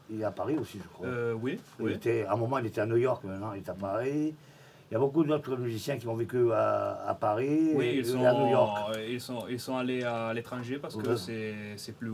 [0.10, 1.08] il est à Paris aussi, je crois.
[1.08, 1.94] Euh, oui, Il oui.
[1.94, 4.34] était, à un moment, il était à New York, maintenant il est à Paris.
[4.90, 8.06] Il y a beaucoup d'autres musiciens qui ont vécu à, à Paris Oui, et, ils
[8.06, 8.96] sont, à New York.
[9.10, 12.14] ils sont, ils sont allés à l'étranger parce que c'est plus,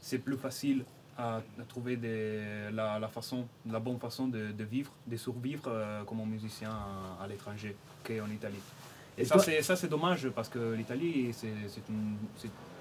[0.00, 0.84] c'est plus facile
[1.20, 6.02] à, trouver des, la, la, façon, la bonne façon de, de vivre, de survivre euh,
[6.04, 8.62] comme musicien à, à l'étranger qu'en Italie.
[9.18, 11.48] Et, Et ça, c'est ça, c'est dommage parce que l'Italie, c'est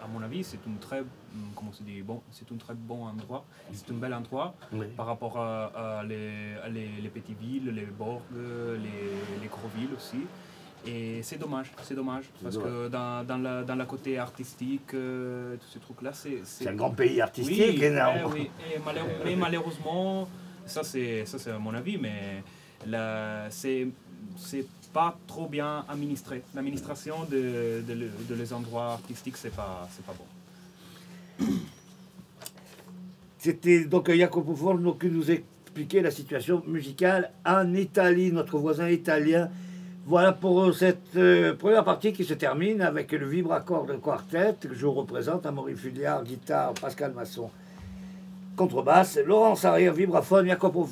[0.02, 1.08] à mon avis, c'est une très, hum,
[1.56, 4.86] comment se dit, bon, c'est un très bon endroit, c'est un bel endroit Oui.
[4.96, 9.68] par rapport à, à les, à les, les petites villes, les bords, les, les gros
[9.76, 10.22] villes aussi.
[10.88, 15.56] Et c'est dommage, c'est dommage, parce que dans, dans, la, dans la côté artistique, euh,
[15.58, 16.40] tous ces trucs-là, c'est...
[16.46, 18.16] C'est un grand pays artistique, oui, énorme.
[18.18, 18.50] ouais, oui.
[18.76, 20.28] Et malheure- mais malheureusement,
[20.66, 21.26] ça c'est
[21.60, 22.44] mon avis, mais
[24.38, 26.44] c'est pas trop bien administré.
[26.56, 31.46] L'administration de, de, le- de les endroits artistiques, c'est pas pas bon.
[33.38, 39.50] C'était donc Jacopo Forno qui nous expliquait la situation musicale en Italie, notre voisin italien.
[40.10, 44.88] Voilà pour cette euh, première partie qui se termine avec le vibracorde quartet que je
[44.88, 47.52] représente, Amaury Fulliard, guitare, Pascal Masson,
[48.56, 50.84] contrebasse, Laurence Arrière, vibraphone, Jacopo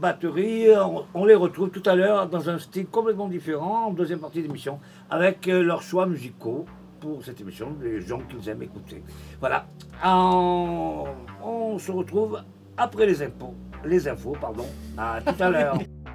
[0.00, 0.68] batterie.
[1.14, 4.78] On, les retrouve tout à l'heure dans un style complètement différent, en deuxième partie d'émission,
[5.10, 6.64] avec euh, leurs choix musicaux
[7.00, 9.02] pour cette émission, les gens qu'ils aiment écouter.
[9.40, 9.66] Voilà.
[10.04, 12.40] On se retrouve
[12.76, 13.52] après les infos.
[13.84, 14.66] Les infos, pardon.
[14.96, 15.78] À tout à l'heure.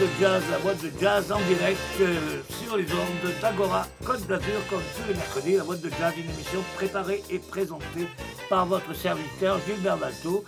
[0.00, 4.60] de jazz, la boîte de jazz en direct euh, sur les ondes d'Agora Côte d'Azur,
[4.70, 5.56] comme tous les mercredis.
[5.56, 8.06] La boîte de jazz, une émission préparée et présentée
[8.48, 10.44] par votre serviteur Gilbert Balto,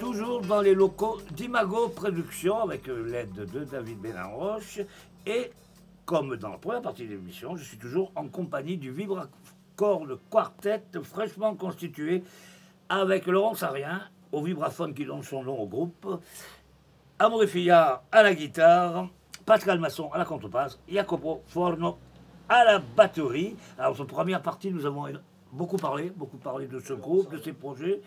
[0.00, 4.80] toujours dans les locaux d'Imago Productions avec euh, l'aide de David Bénanroche.
[5.26, 5.52] Et
[6.04, 10.82] comme dans la première partie de l'émission, je suis toujours en compagnie du Vibracorde Quartet
[11.04, 12.24] fraîchement constitué
[12.88, 14.00] avec Laurent Sarien
[14.32, 16.20] au vibraphone qui donne son nom au groupe,
[17.20, 19.08] Amaury Fillard à la guitare,
[19.44, 21.98] Pascal Masson à la contrebasse, Jacopo Forno
[22.48, 23.56] à la batterie.
[23.76, 25.06] Alors, sur première partie, nous avons
[25.50, 28.02] beaucoup parlé, beaucoup parlé de ce groupe, de ses projets.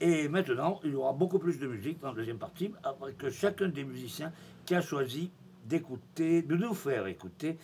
[0.00, 3.30] Et maintenant, il y aura beaucoup plus de musique dans la deuxième partie, après que
[3.30, 4.32] chacun des musiciens
[4.66, 5.30] qui a choisi
[5.64, 7.58] d'écouter, de nous faire écouter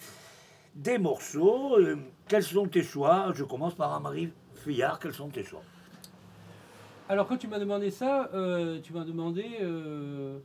[0.76, 1.76] des morceaux.
[1.76, 1.96] Euh,
[2.28, 3.32] quels sont tes choix?
[3.34, 5.00] Je commence par Amaury Fillard.
[5.00, 5.62] Quels sont tes choix?
[7.08, 10.38] Alors quand tu m'as demandé ça, euh, tu m'as demandé euh,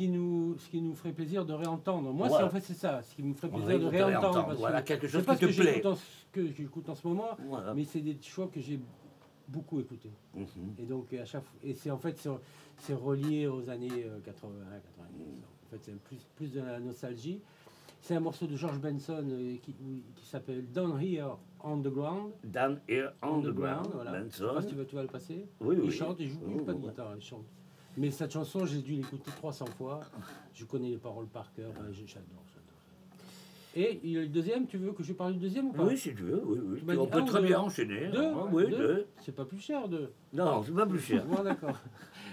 [0.00, 2.10] qui nous, ce qui nous ferait plaisir de réentendre.
[2.10, 4.54] Moi, en fait, c'est ça, ce qui me ferait plaisir de réentendre.
[4.56, 5.86] voilà, quelque chose pas qui te plaît.
[5.86, 5.94] En,
[6.32, 7.36] que j'écoute en ce moment,
[7.74, 8.80] mais c'est des choix que j'ai
[9.46, 10.12] beaucoup écoutés.
[10.34, 10.46] Mhm.
[10.78, 12.26] Et donc, à chaque et c'est en fait,
[12.78, 15.22] c'est relié aux années 80, euh, 90.
[15.66, 17.42] En fait, c'est plus, plus de la nostalgie.
[18.00, 19.74] C'est un morceau de George Benson euh, qui,
[20.22, 22.32] s'appelle Down Here on the Ground.
[22.42, 23.88] Down Here on, the, Ground.
[23.92, 24.12] voilà.
[24.12, 24.30] Benson.
[24.30, 25.46] Je sais pas si tu vas, tu vas le passer.
[25.60, 27.44] Oui, il chante, il joue pas de guitare, il chante.
[27.96, 30.00] Mais cette chanson, j'ai dû l'écouter 300 fois.
[30.54, 31.72] Je connais les paroles par cœur.
[31.92, 32.70] j'adore, j'adore.
[33.76, 36.22] Et le deuxième, tu veux que je parle du deuxième ou pas Oui, si tu
[36.22, 36.96] veux, oui, oui.
[36.96, 38.08] on peut très bien enchaîner.
[38.08, 38.48] Deux, hein.
[38.52, 39.06] oui, deux.
[39.20, 40.12] C'est pas plus cher, deux.
[40.32, 41.24] Non, c'est pas plus cher.
[41.24, 41.76] bon, d'accord.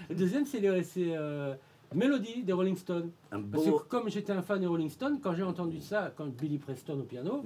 [0.08, 1.54] Le deuxième, c'est euh,
[1.94, 3.10] Mélodie des Rolling Stones.
[3.30, 6.58] Parce que comme j'étais un fan des Rolling Stones, quand j'ai entendu ça, quand Billy
[6.58, 7.44] Preston au piano,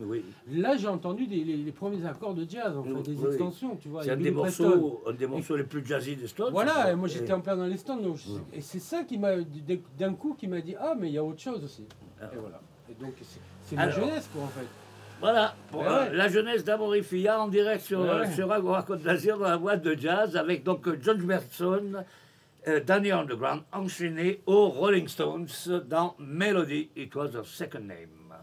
[0.51, 4.03] là j'ai entendu les, premiers accords de jazz, en fait, des extensions, tu vois.
[4.03, 6.53] C'est un, des morceaux, un des morceaux les plus jazzy des Stones.
[6.53, 8.14] Voilà, et moi j'étais en plein dans les Stones,
[8.53, 9.36] et c'est ça qui m'a,
[9.99, 11.86] d'un coup, qui m'a dit ah mais il y a autre chose aussi.
[12.20, 12.30] Ah.
[12.32, 12.61] Et voilà.
[12.90, 13.14] Et donc
[13.62, 14.66] c'est ma jeunesse quoi en fait.
[15.20, 19.57] Voilà, pour, euh, la jeunesse d'Amory en direct sur, sur Agora Côte d'Azur dans la
[19.57, 22.03] boîte de jazz avec donc John Merson, euh,
[22.87, 25.49] Danny Underground enchaîné aux Rolling Stones
[25.89, 28.35] dans Melody, It Was a Second Name,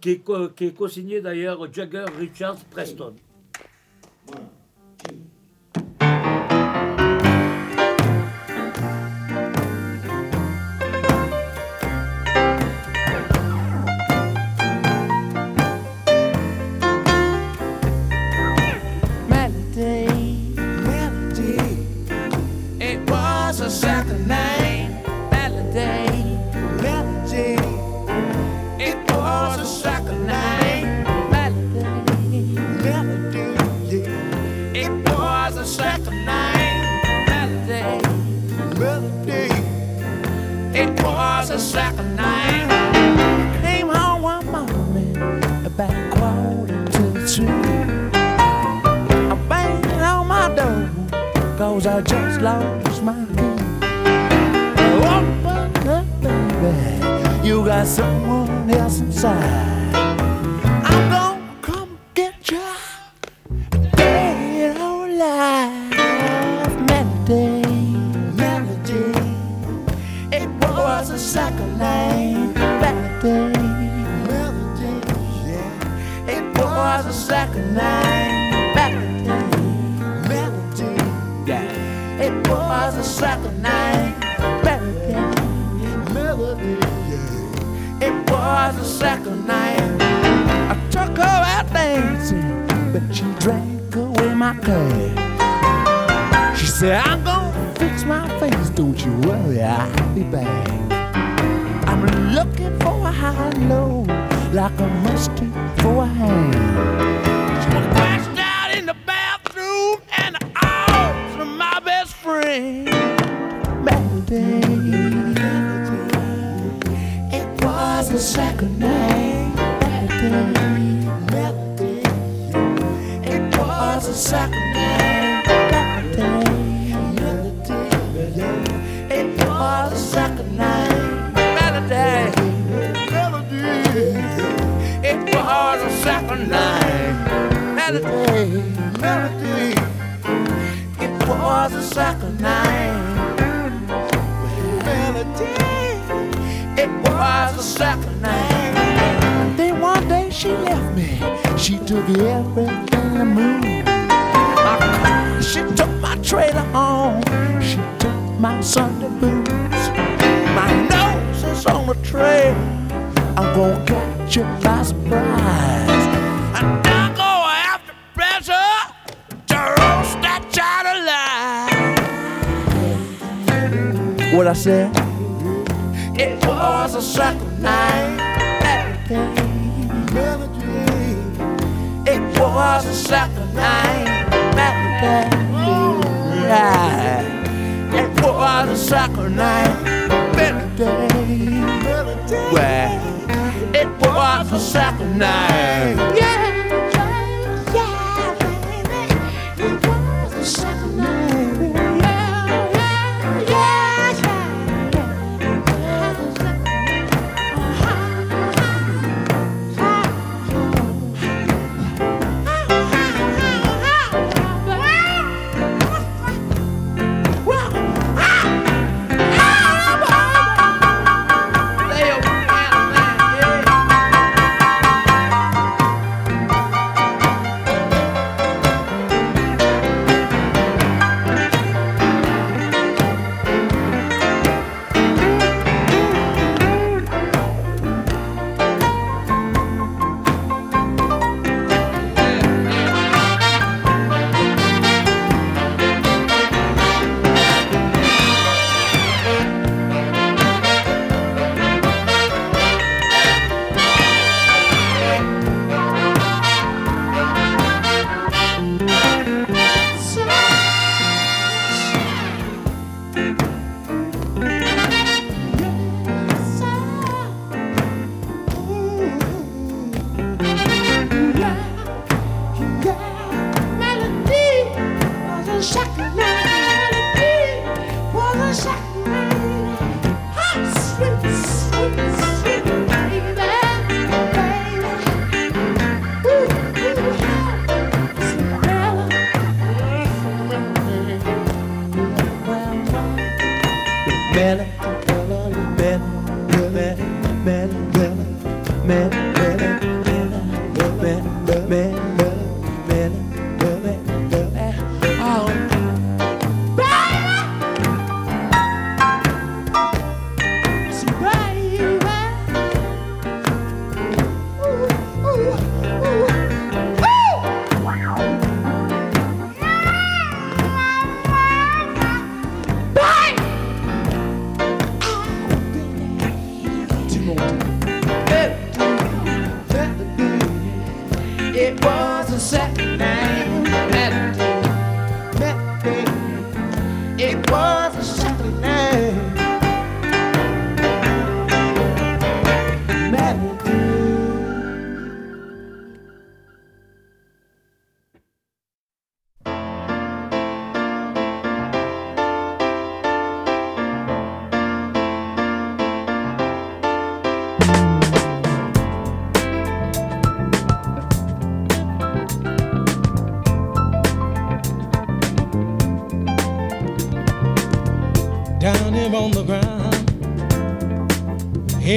[0.00, 3.14] qui est, co-signé d'ailleurs Jagger Richards Preston.
[52.00, 53.60] I just lost my key.
[55.04, 57.46] Open up, baby.
[57.46, 59.79] You got someone else inside.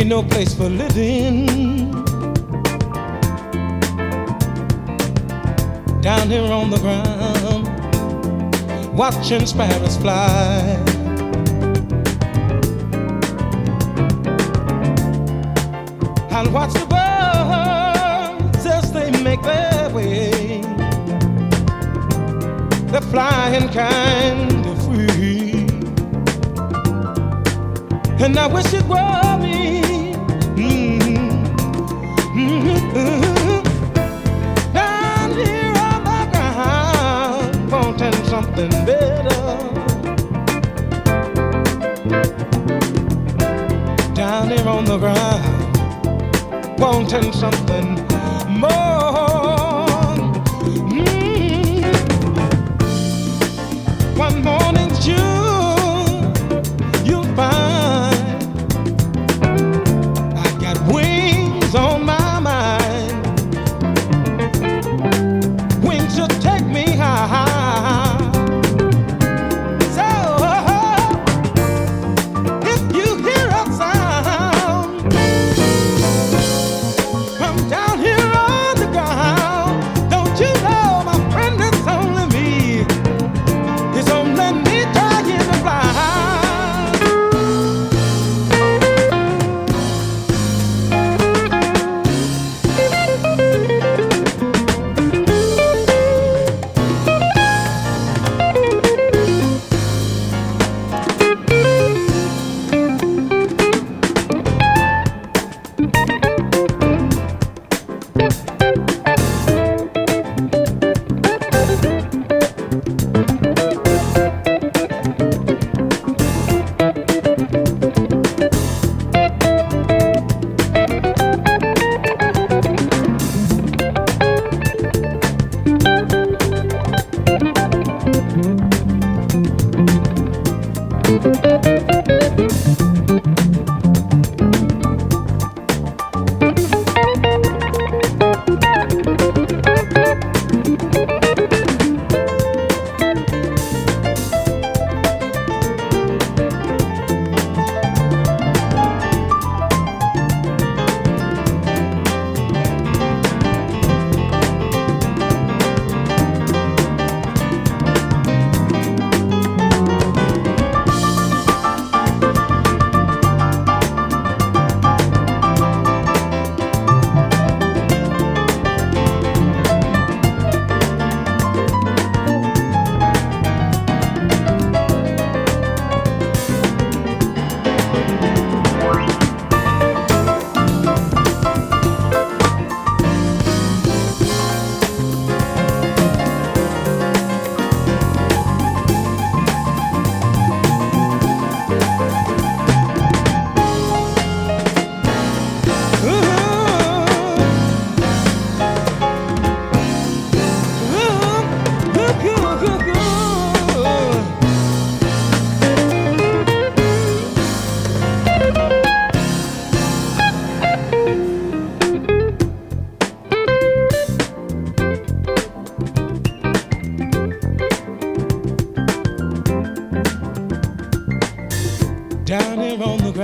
[0.04, 1.46] Ain't no place for living.
[6.02, 7.68] Down here on the ground,
[8.98, 10.60] watching sparrows fly.
[16.32, 20.62] And watch the birds as they make their way.
[22.92, 24.63] They're flying kind
[28.20, 29.82] And I wish it were me.
[34.74, 39.44] Down here on the ground, wanting something better.
[44.14, 45.44] Down here on the ground,
[46.80, 47.96] wanting something
[48.60, 50.16] more.
[50.90, 51.84] Mm.
[54.18, 55.33] One morning, June,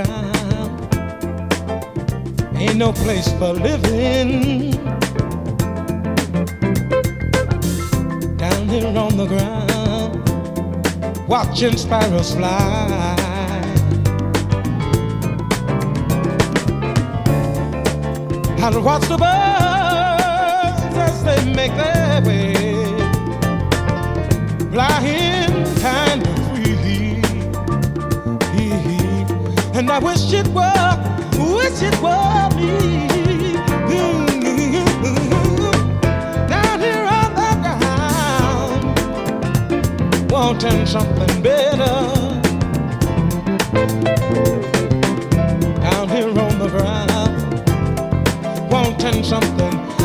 [0.02, 0.94] ground.
[2.56, 4.70] Ain't no place for living.
[8.36, 10.12] Down here on the ground,
[11.28, 13.16] watching sparrows fly.
[18.62, 22.54] And watch the birds as they make their way,
[24.70, 25.29] flying kind
[29.80, 30.96] And I wish it were,
[31.38, 32.68] wish it were me.
[36.50, 38.82] Down here on the ground,
[40.30, 41.96] wanting something better.
[45.80, 47.32] Down here on the ground,
[48.70, 49.99] wanting something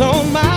[0.00, 0.51] on my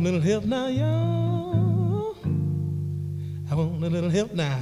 [0.00, 2.16] Want a little help now, y'all?
[3.50, 4.58] I want a little help now.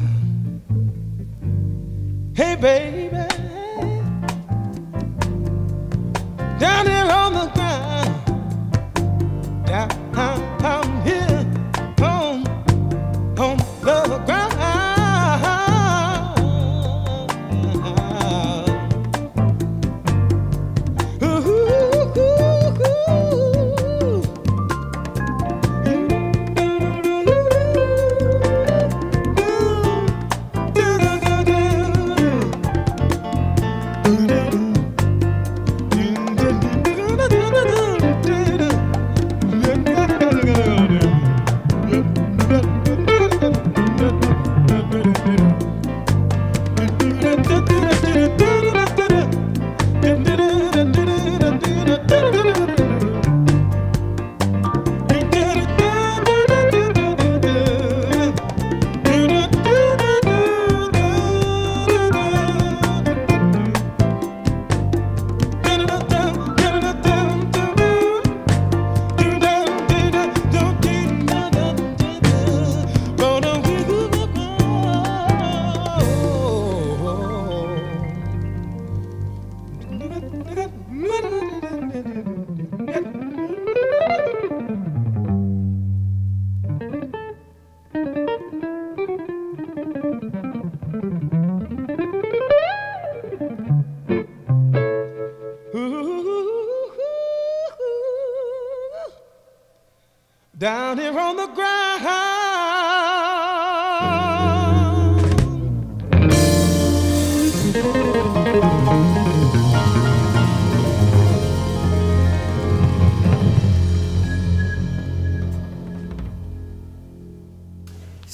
[2.34, 3.16] Hey, baby,
[6.59, 8.24] down here on the ground,
[9.64, 10.07] down,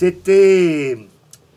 [0.04, 0.98] C'était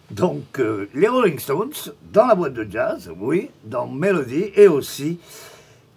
[0.09, 1.73] Donc, euh, les Rolling Stones,
[2.13, 5.19] dans la boîte de jazz, oui, dans Melody, et aussi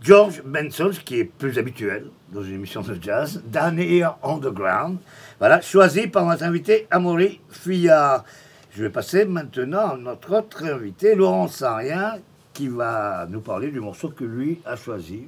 [0.02, 4.98] George Benson, qui est plus habituel dans une émission de jazz, Down Here Underground,
[5.38, 8.24] voilà, choisi par notre invité Amaury Fillard.
[8.72, 12.16] Je vais passer maintenant à notre autre invité, Laurent Sarien,
[12.52, 15.22] qui va nous parler du morceau que lui a choisi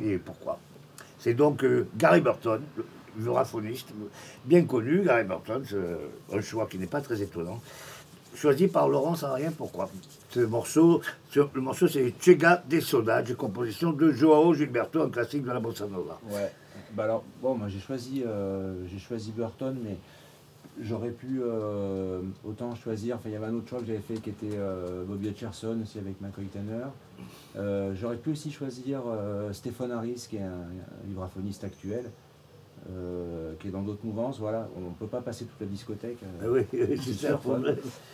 [0.00, 0.60] et pourquoi.
[1.18, 2.60] C'est donc euh, Gary Burton,
[3.16, 3.88] vibraphoniste
[4.44, 5.62] bien connu, Gary Burton,
[6.32, 7.60] un choix qui n'est pas très étonnant.
[8.34, 9.90] Choisi par Laurent Sarien, pourquoi?
[10.30, 11.00] Ce morceau,
[11.30, 15.58] ce- le morceau c'est Chega des Saudades, composition de Joao Gilberto, un classique de la
[15.60, 16.18] bossa nova.
[16.30, 16.50] Ouais.
[16.94, 19.96] Bah alors, bon, moi j'ai choisi, euh, j'ai choisi Burton, mais
[20.80, 23.16] j'aurais pu euh, autant choisir.
[23.16, 25.78] Enfin, il y avait un autre choix que j'avais fait qui était euh, Bobby Hutcherson
[25.82, 26.84] aussi avec McCoy Tanner.
[27.56, 29.02] Euh, j'aurais pu aussi choisir
[29.52, 32.04] Stéphane Harris, qui est un, un vibraphoniste actuel,
[32.88, 34.38] euh, qui est dans d'autres mouvances.
[34.38, 36.18] Voilà, on ne peut pas passer toute la discothèque.
[36.22, 37.40] euh, Ah oui, c'est ça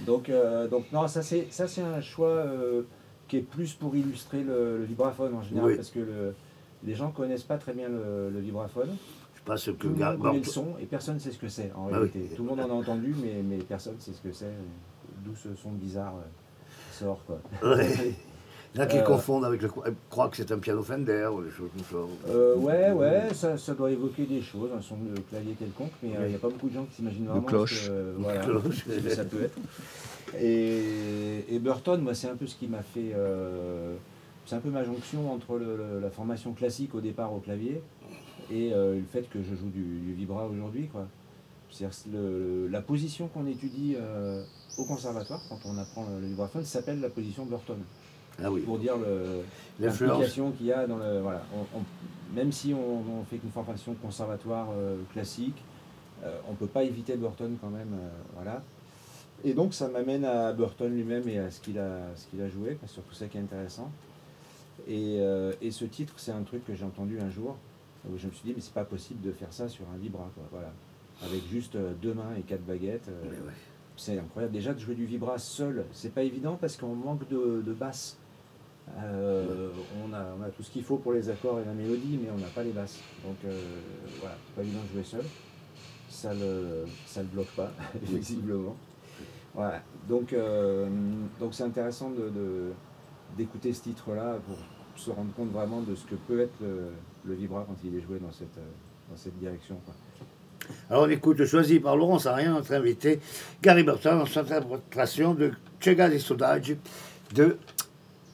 [0.06, 2.44] donc, euh, donc non, ça c'est ça c'est un choix
[3.28, 5.76] qui est plus pour illustrer le, le vibraphone en général, Oui.
[5.76, 6.34] parce que le-
[6.84, 8.90] les gens connaissent pas très bien le, le vibraphone.
[9.34, 11.48] Je pense que Tout le monde connaît le son et personne ne sait ce que
[11.48, 12.20] c'est en Ah réalité.
[12.30, 12.36] oui.
[12.36, 14.52] Tout le monde en a entendu, mais, mais personne ne sait ce que c'est.
[15.24, 16.14] D'où ce son bizarre
[16.92, 17.38] sort quoi.
[17.62, 18.14] Ouais.
[18.76, 19.70] Il y en a qui Euh, confondent avec le.
[19.86, 22.30] ils croient que c'est un piano Fender ou des choses comme ça.
[22.30, 26.10] Euh, ouais, ouais, ça, ça doit évoquer des choses, un son de clavier quelconque, mais
[26.14, 27.88] euh, il n'y a pas beaucoup de gens qui s'imaginent vraiment cloche.
[27.88, 28.84] que, voilà, cloche.
[28.86, 29.58] ce que ça peut être.
[30.38, 33.12] Et, et Burton, moi, c'est un peu ce qui m'a fait.
[33.14, 33.94] euh,
[34.44, 37.80] c'est un peu ma jonction entre le- le- la formation classique au départ au clavier
[38.50, 40.86] et euh, le fait que je joue du, du vibra aujourd'hui.
[40.88, 41.07] quoi.
[41.70, 44.44] C'est-à-dire le- la position qu'on étudie euh,
[44.78, 47.78] au conservatoire quand on apprend le, le vibraphone s'appelle la position Burton
[48.42, 48.61] Ah oui.
[48.63, 48.95] pour dire
[49.80, 51.21] l'implication qu'il y a dans le.
[51.21, 55.63] Voilà, on- on- même si on, on fait qu'une formation conservatoire euh, classique,
[56.25, 57.92] euh, on ne peut pas éviter Burton quand même.
[57.95, 58.63] euh, voilà.
[59.45, 62.49] Et donc ça m'amène à Burton lui-même et à ce qu'il a, ce qu'il a
[62.49, 63.91] joué, c'est surtout ça qui est intéressant.
[64.88, 65.18] Et,
[65.63, 67.57] et ce titre, c'est un truc que j'ai entendu un jour,
[68.08, 70.29] où je me suis dit, mais c'est pas possible de faire ça sur un vibra,
[70.34, 70.72] quoi, voilà.
[71.25, 73.08] Avec juste deux mains et quatre baguettes.
[73.08, 73.53] ouais.
[73.96, 74.53] c'est incroyable.
[74.53, 78.18] Déjà de jouer du vibra seul, c'est pas évident parce qu'on manque de, de basse.
[78.99, 79.68] Euh,
[80.03, 82.46] on, a, tout ce qu'il faut pour les accords et la mélodie, mais on n'a
[82.46, 83.00] pas les basses.
[83.25, 83.61] Donc euh,
[84.21, 85.25] voilà, pas évident de jouer seul.
[86.08, 87.72] Ça le, ça le bloque pas,
[88.03, 88.76] visiblement.
[89.54, 89.83] Voilà.
[90.08, 90.88] Donc euh,
[91.41, 92.71] donc c'est intéressant de,
[93.37, 94.57] d'écouter ce titre-là pour
[94.96, 98.18] se rendre compte vraiment de ce que peut être le, vibra quand il est joué
[98.18, 98.57] dans cette,
[99.11, 99.79] dans cette direction.
[100.88, 103.21] Alors on écoute, choisi par Laurent Sarien, notre invité,
[103.63, 106.79] Gary Burton, en son interprétation de Chega des Saudades
[107.34, 107.58] de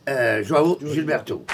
[0.09, 1.45] euh, Joao Gilberto.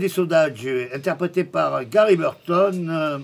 [0.00, 2.88] Des Saudages, interprété par Gary Burton.
[2.90, 3.18] Euh,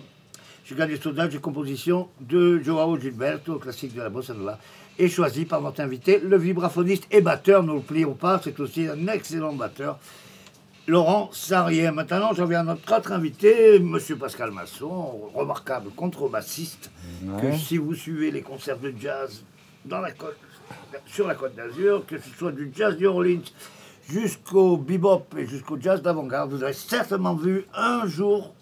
[0.74, 4.59] Gars des Saudages, composition de Joao Gilberto, classique de la bossa nova,
[4.98, 9.07] et choisi par votre invité, le vibraphoniste et batteur, ne l'oublions pas, c'est aussi un
[9.07, 9.98] excellent batteur,
[10.89, 11.90] Laurent Sarrier.
[11.93, 16.90] Maintenant, j'en viens à notre autre invité, Monsieur Pascal Masson, remarquable contrebassiste,
[17.40, 19.44] que si vous suivez les concerts de jazz
[19.85, 20.36] dans la côte,
[21.07, 23.44] sur la côte d'Azur, que ce soit du jazz New Orleans
[24.09, 28.53] jusqu'au bebop et jusqu'au jazz d'avant-garde, vous avez certainement vu un jour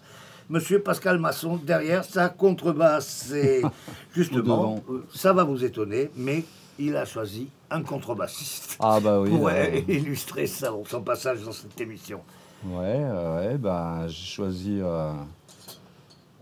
[0.49, 3.31] Monsieur Pascal Masson derrière sa contrebasse.
[3.31, 3.63] Et
[4.13, 6.43] justement, euh, ça va vous étonner, mais
[6.77, 9.29] il a choisi un contrebassiste Ah bah oui.
[9.29, 12.21] pour là, euh, illustrer ça, son passage dans cette émission.
[12.63, 15.11] Ouais, ouais, bah, j'ai choisi euh,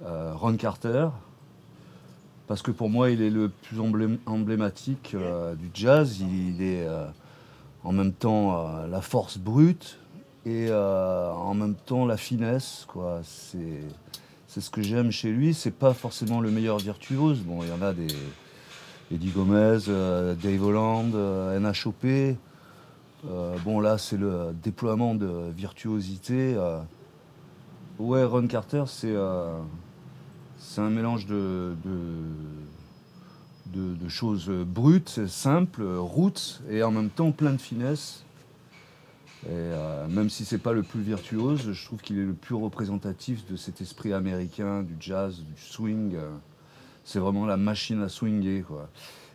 [0.06, 1.08] euh, Ron Carter
[2.48, 5.16] parce que pour moi il est le plus emblém- emblématique
[5.60, 6.20] du jazz.
[6.20, 6.86] Il, est
[7.84, 10.00] en même temps euh, la force brute
[10.46, 12.86] et euh, en même temps la finesse.
[12.88, 13.22] Quoi.
[13.24, 13.82] C'est,
[14.48, 15.54] c'est ce que j'aime chez lui.
[15.54, 17.40] C'est pas forcément le meilleur virtuose.
[17.42, 18.08] Bon, il y en a des
[19.12, 22.38] Eddie Gomez, euh, Dave Holland, NHOP.
[23.64, 26.58] Bon, là, c'est le déploiement de virtuosité.
[27.98, 29.16] Ouais, Ron Carter, c'est
[30.58, 32.00] c'est un mélange de, de,
[33.74, 38.24] de- choses brutes, simples, roots, et en même temps plein de finesse.
[39.46, 42.56] Et euh, même si c'est pas le plus virtuose, je trouve qu'il est le plus
[42.56, 46.16] représentatif de cet esprit américain, du jazz, du swing.
[47.04, 48.90] C'est vraiment la machine à swinger, quoi.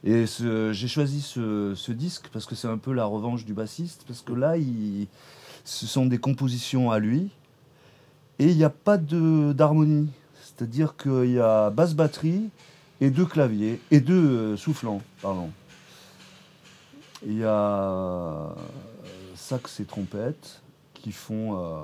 [0.05, 4.23] Et j'ai choisi ce, disque parce que c'est un peu la revanche du bassiste, parce
[4.23, 4.55] que là,
[5.65, 7.31] ce sont des compositions à lui,
[8.39, 10.11] et il n'y a pas d'harmonie.
[10.41, 12.51] C'est-à-dire qu'il y a basse-batterie
[13.01, 15.51] et deux claviers, et deux euh, soufflants, pardon.
[17.27, 18.49] Il y a euh,
[19.35, 20.63] sax et trompette
[20.95, 21.57] qui font...
[21.59, 21.83] euh,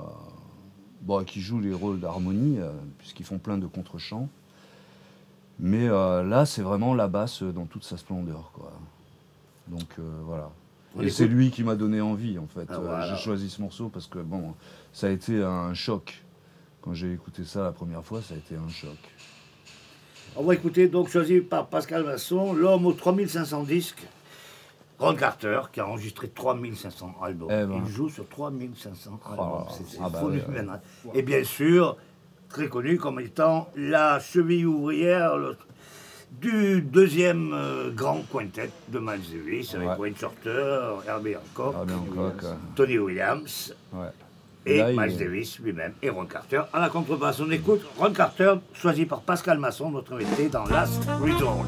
[1.01, 4.29] bon, qui jouent les rôles d'harmonie, euh, puisqu'ils font plein de contre-chants.
[5.57, 8.73] Mais là, c'est vraiment la basse dans toute sa splendeur, quoi.
[9.69, 9.87] Donc
[10.25, 10.49] voilà.
[10.97, 12.65] On Et c'est lui qui m'a donné envie, en fait.
[12.67, 13.15] Ah, voilà.
[13.15, 14.53] J'ai choisi ce morceau parce que bon,
[14.91, 16.25] ça a été un choc.
[16.81, 18.97] Quand j'ai écouté ça la première fois, ça a été un choc.
[20.37, 24.03] On va écouter donc choisi par Pascal Masson, l'homme aux 3500 disques,
[24.99, 27.49] Ron Carter, qui a enregistré 3500 albums.
[27.51, 27.81] Eh ben.
[27.85, 29.65] Il joue sur 3500 albums.
[29.69, 30.39] Oh, c'est ah bah oui,
[31.13, 31.95] Et bien sûr,
[32.49, 35.57] très connu comme étant la cheville ouvrière le-
[36.31, 39.95] du deuxième euh, grand quintet de Miles Davis, avec Ouais.
[39.97, 41.75] Wayne Shorter, Herbie Hancock.
[42.75, 44.07] Tony Williams Ouais.
[44.65, 46.61] Et Là, Miles Davis lui-même et Ron Carter.
[46.73, 51.03] À la contrebasse, on écoute Ron Carter, choisi par Pascal Masson, notre invité dans Last
[51.21, 51.65] Resort.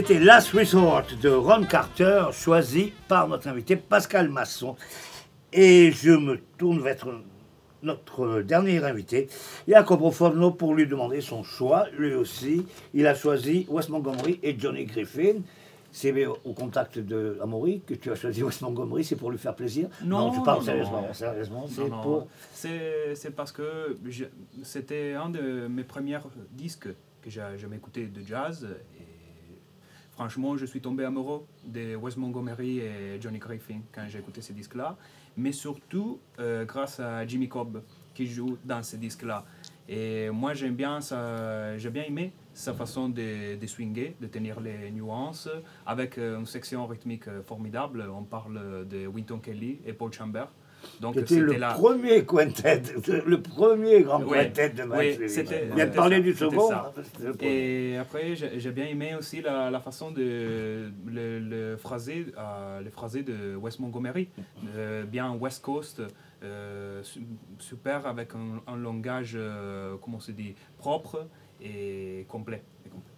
[0.00, 4.74] C'était Last Resort de Ron Carter, choisi par notre invité Pascal Masson.
[5.52, 7.06] Et je me tourne vers
[7.82, 9.28] notre dernier invité,
[9.68, 11.84] Jacopo Forno, pour lui demander son choix.
[11.98, 12.64] Lui aussi,
[12.94, 15.42] il a choisi Wes Montgomery et Johnny Griffin.
[15.92, 19.54] C'est au contact de Amaury que tu as choisi Wes Montgomery, c'est pour lui faire
[19.54, 19.90] plaisir?
[20.02, 21.02] Non, tu parles non, sérieusement.
[21.02, 21.12] non.
[21.12, 22.28] Sérieusement, Non, c'est non, pour.
[22.54, 23.94] C'est parce que
[24.62, 26.20] c'était un de mes premiers
[26.52, 26.88] disques
[27.20, 28.66] que j'ai jamais écouté de jazz.
[30.20, 34.52] Franchement, je suis tombé amoureux de Wes Montgomery et Johnny Griffin quand j'ai écouté ces
[34.52, 34.98] disques-là.
[35.38, 37.82] Mais surtout euh, grâce à Jimmy Cobb
[38.12, 39.46] qui joue dans ces disques-là.
[39.88, 44.60] Et moi, j'aime bien ça, j'ai bien aimé sa façon de, de swinger, de tenir
[44.60, 45.48] les nuances,
[45.86, 48.06] avec euh, une section rythmique euh, formidable.
[48.14, 50.52] On parle de Winton Kelly et Paul Chambers.
[51.00, 51.72] Donc C'était le là.
[51.72, 52.82] premier quintet,
[53.26, 56.72] le premier grand Oui, quintet de oui, Miles c'était- Il c'était parler ça, du second.
[56.72, 56.92] hein.
[57.40, 62.90] Et après, j'ai bien aimé aussi la, la façon de le, le phrasé, euh, le
[62.90, 64.28] phrasé de Wes Montgomery,
[64.76, 66.02] Euh, bien West Coast,
[66.42, 67.20] euh, su-
[67.58, 71.26] super avec un, un langage, euh, comment se dit, propre
[71.62, 72.62] et complet.
[72.86, 73.12] et complet.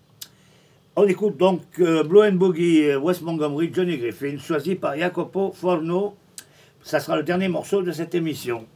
[0.96, 6.16] On écoute donc Blow and Boogie, euh, Wes Montgomery, Johnny Griffin, choisi par Jacopo Forno.
[6.82, 8.66] Ça sera le dernier morceau de cette émission.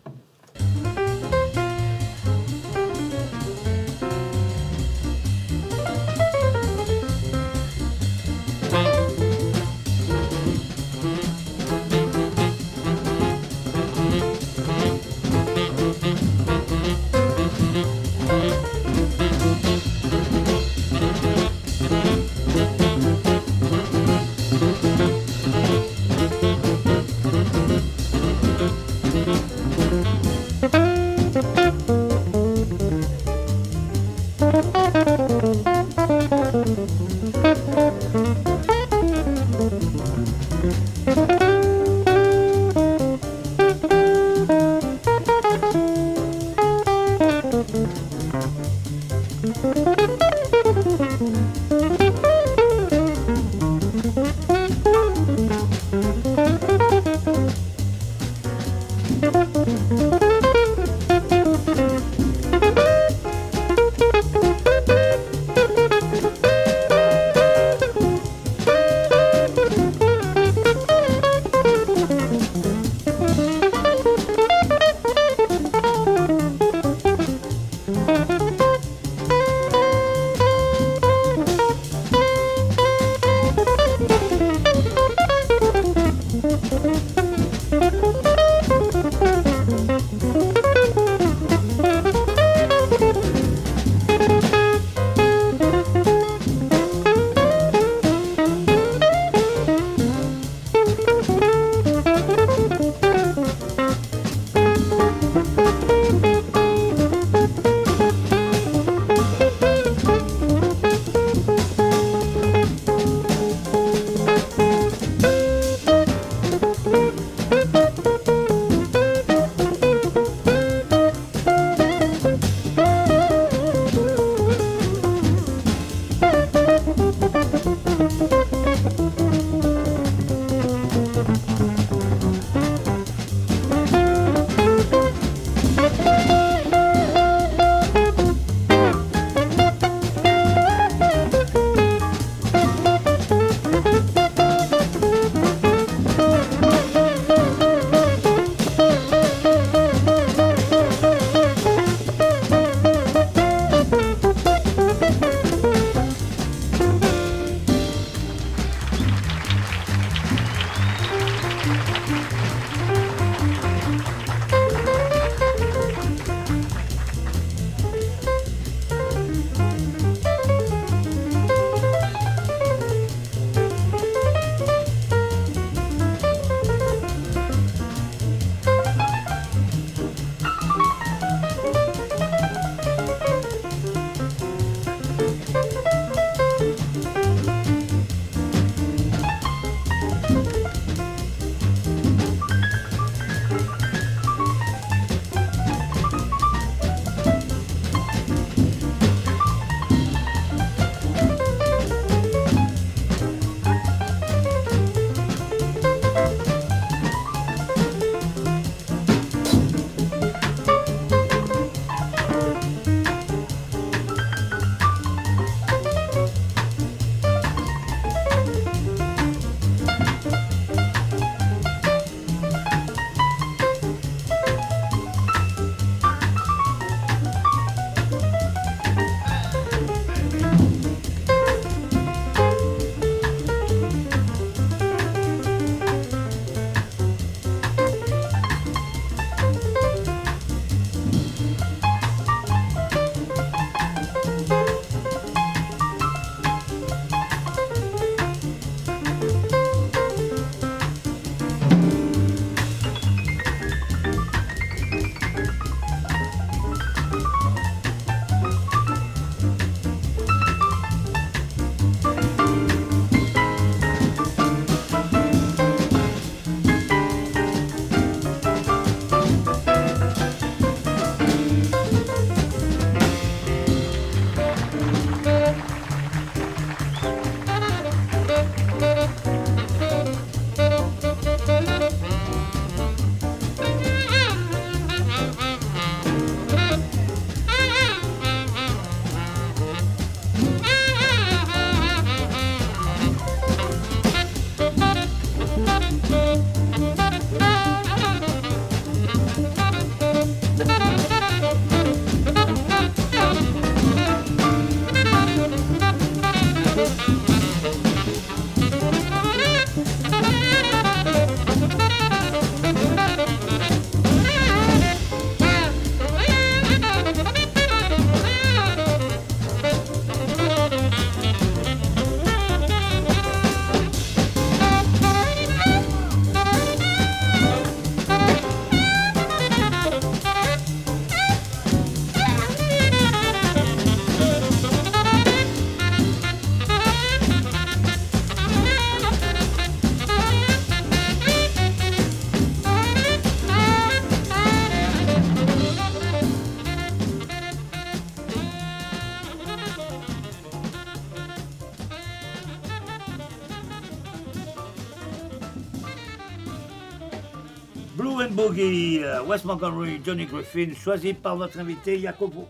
[359.29, 362.47] Wes Montgomery, Johnny Griffin, choisi par notre invité Jacopo,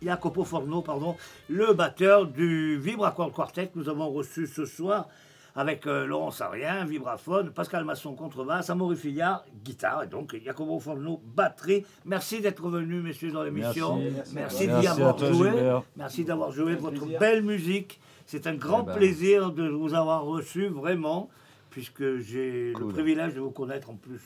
[0.00, 1.16] Jacopo Forno, pardon,
[1.48, 5.08] le batteur du Vibracore Quartet que nous avons reçu ce soir
[5.56, 11.20] avec euh, Laurent Sarien, vibraphone, Pascal Masson, contrebasse, Amaury Fillard, guitare, et donc Jacopo Forno,
[11.34, 11.84] batterie.
[12.04, 13.96] Merci d'être venu, messieurs, dans l'émission.
[13.96, 14.34] Merci.
[14.34, 15.50] Merci, Merci d'y avoir toi, joué.
[15.50, 15.82] Gilbert.
[15.96, 17.18] Merci d'avoir joué votre plaisir.
[17.18, 17.98] belle musique.
[18.26, 18.94] C'est un grand Eh ben.
[18.96, 21.30] plaisir de vous avoir reçu, vraiment,
[21.70, 24.20] puisque j'ai le privilège de vous connaître en plus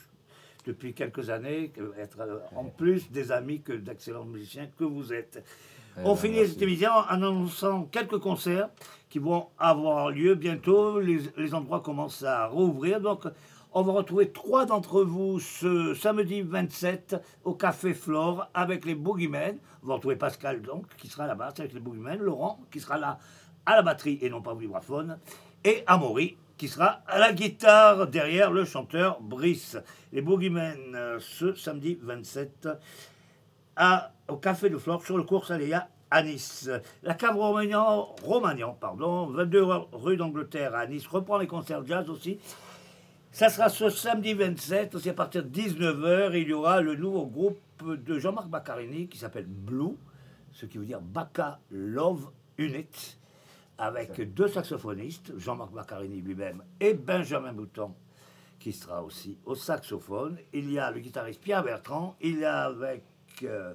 [0.65, 5.43] depuis quelques années, être euh, en plus des amis que d'excellents musiciens que vous êtes.
[5.97, 6.53] Eh On ben, finit merci.
[6.53, 8.69] cette émission en annonçant quelques concerts
[9.09, 10.99] qui vont avoir lieu bientôt.
[10.99, 13.01] Les, les endroits commencent à rouvrir.
[13.01, 13.25] Donc,
[13.73, 17.15] on va retrouver trois d'entre vous ce samedi 27
[17.45, 19.57] au Café Flore avec les Boogeymen.
[19.83, 22.19] On va retrouver Pascal, donc, qui sera basse avec les Boogeymen.
[22.19, 23.17] Laurent, qui sera là
[23.65, 25.17] à la batterie et non pas au vibraphone.
[25.63, 29.77] Et Amaury, qui sera à la guitare derrière le chanteur Brice.
[30.13, 32.69] Les Boogeymen ce samedi 27
[33.75, 36.69] à- au Café de Flore sur le cours Saléa à Nice.
[37.01, 42.37] La cave Romagnan, Romagnan pardon, 22 rue d'Angleterre à Nice, reprend les concerts jazz aussi.
[43.31, 47.25] Ça sera ce samedi 27, aussi à partir de 19h, il y aura le nouveau
[47.25, 49.97] groupe de Jean-Marc Baccarini qui s'appelle Blue,
[50.51, 52.29] ce qui veut dire Bacca Love
[52.59, 53.17] Unit,
[53.81, 57.93] avec deux saxophonistes, Jean-Marc Baccarini lui-même et Benjamin Bouton,
[58.59, 60.37] qui sera aussi au saxophone.
[60.53, 63.03] Il y a le guitariste Pierre Bertrand, il y a avec
[63.43, 63.73] euh,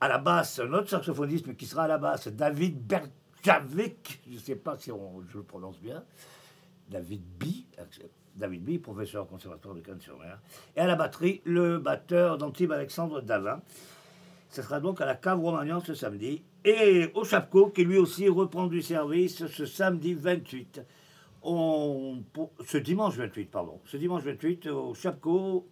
[0.00, 4.34] à la basse un autre saxophoniste, mais qui sera à la basse, David Berjavik, je
[4.34, 6.04] ne sais pas si on- je le prononce bien,
[6.88, 7.44] David B.
[8.36, 10.38] David B, professeur au conservatoire de Cannes-sur-Mer.
[10.76, 13.62] Et à la batterie, le batteur d'Antibes Alexandre Davin.
[14.50, 16.42] Ce sera donc à la cave Romagnan ce samedi.
[16.64, 20.80] Et au Chapco, qui lui aussi reprend du service ce samedi 28.
[21.42, 22.22] On,
[22.64, 23.80] ce dimanche 28, pardon.
[23.84, 25.68] Ce dimanche 28, au Chapco,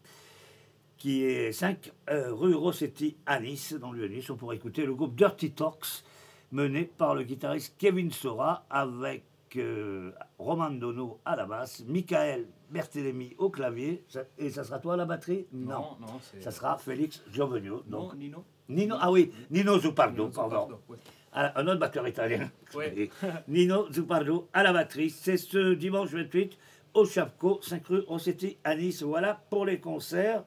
[0.98, 4.28] qui est 5 euh, rue Rossetti à Nice, dans le Nice.
[4.28, 6.05] On pourra écouter le groupe Dirty Talks,
[6.51, 9.24] mené par le guitariste Kevin Sora, avec
[9.56, 14.03] euh, Roman Dono à la basse, Michael Berthelemy au clavier.
[14.09, 15.47] Ça- et ça sera toi à la batterie?
[15.53, 16.20] Non, non.
[16.40, 17.82] Ça sera Félix Giovenio.
[17.86, 20.57] Donc, Non, Nino Nino, ah oui, Nino Zupardo, Nino pardon.
[20.62, 20.97] Zupardo, ouais.
[21.35, 22.51] Ah, Un autre batteur italien.
[22.74, 23.11] Ouais.
[23.49, 25.11] Nino Zupardo à la batterie.
[25.11, 26.57] C'est ce dimanche 28
[26.94, 29.03] au Chapco, 5 rue Rossetti à Nice.
[29.03, 30.44] Voilà pour les concerts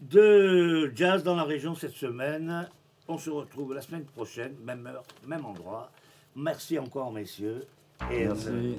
[0.00, 2.68] de jazz dans la région cette semaine.
[3.08, 5.90] On se retrouve la semaine prochaine, même heure, même endroit.
[6.36, 7.64] Merci encore, messieurs.
[8.10, 8.78] Et, Merci.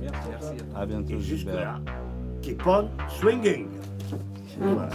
[0.00, 0.26] Merci.
[0.30, 1.80] Merci à bientôt, et jusque-là,
[2.42, 3.68] keep on swinging.
[4.58, 4.88] Voilà.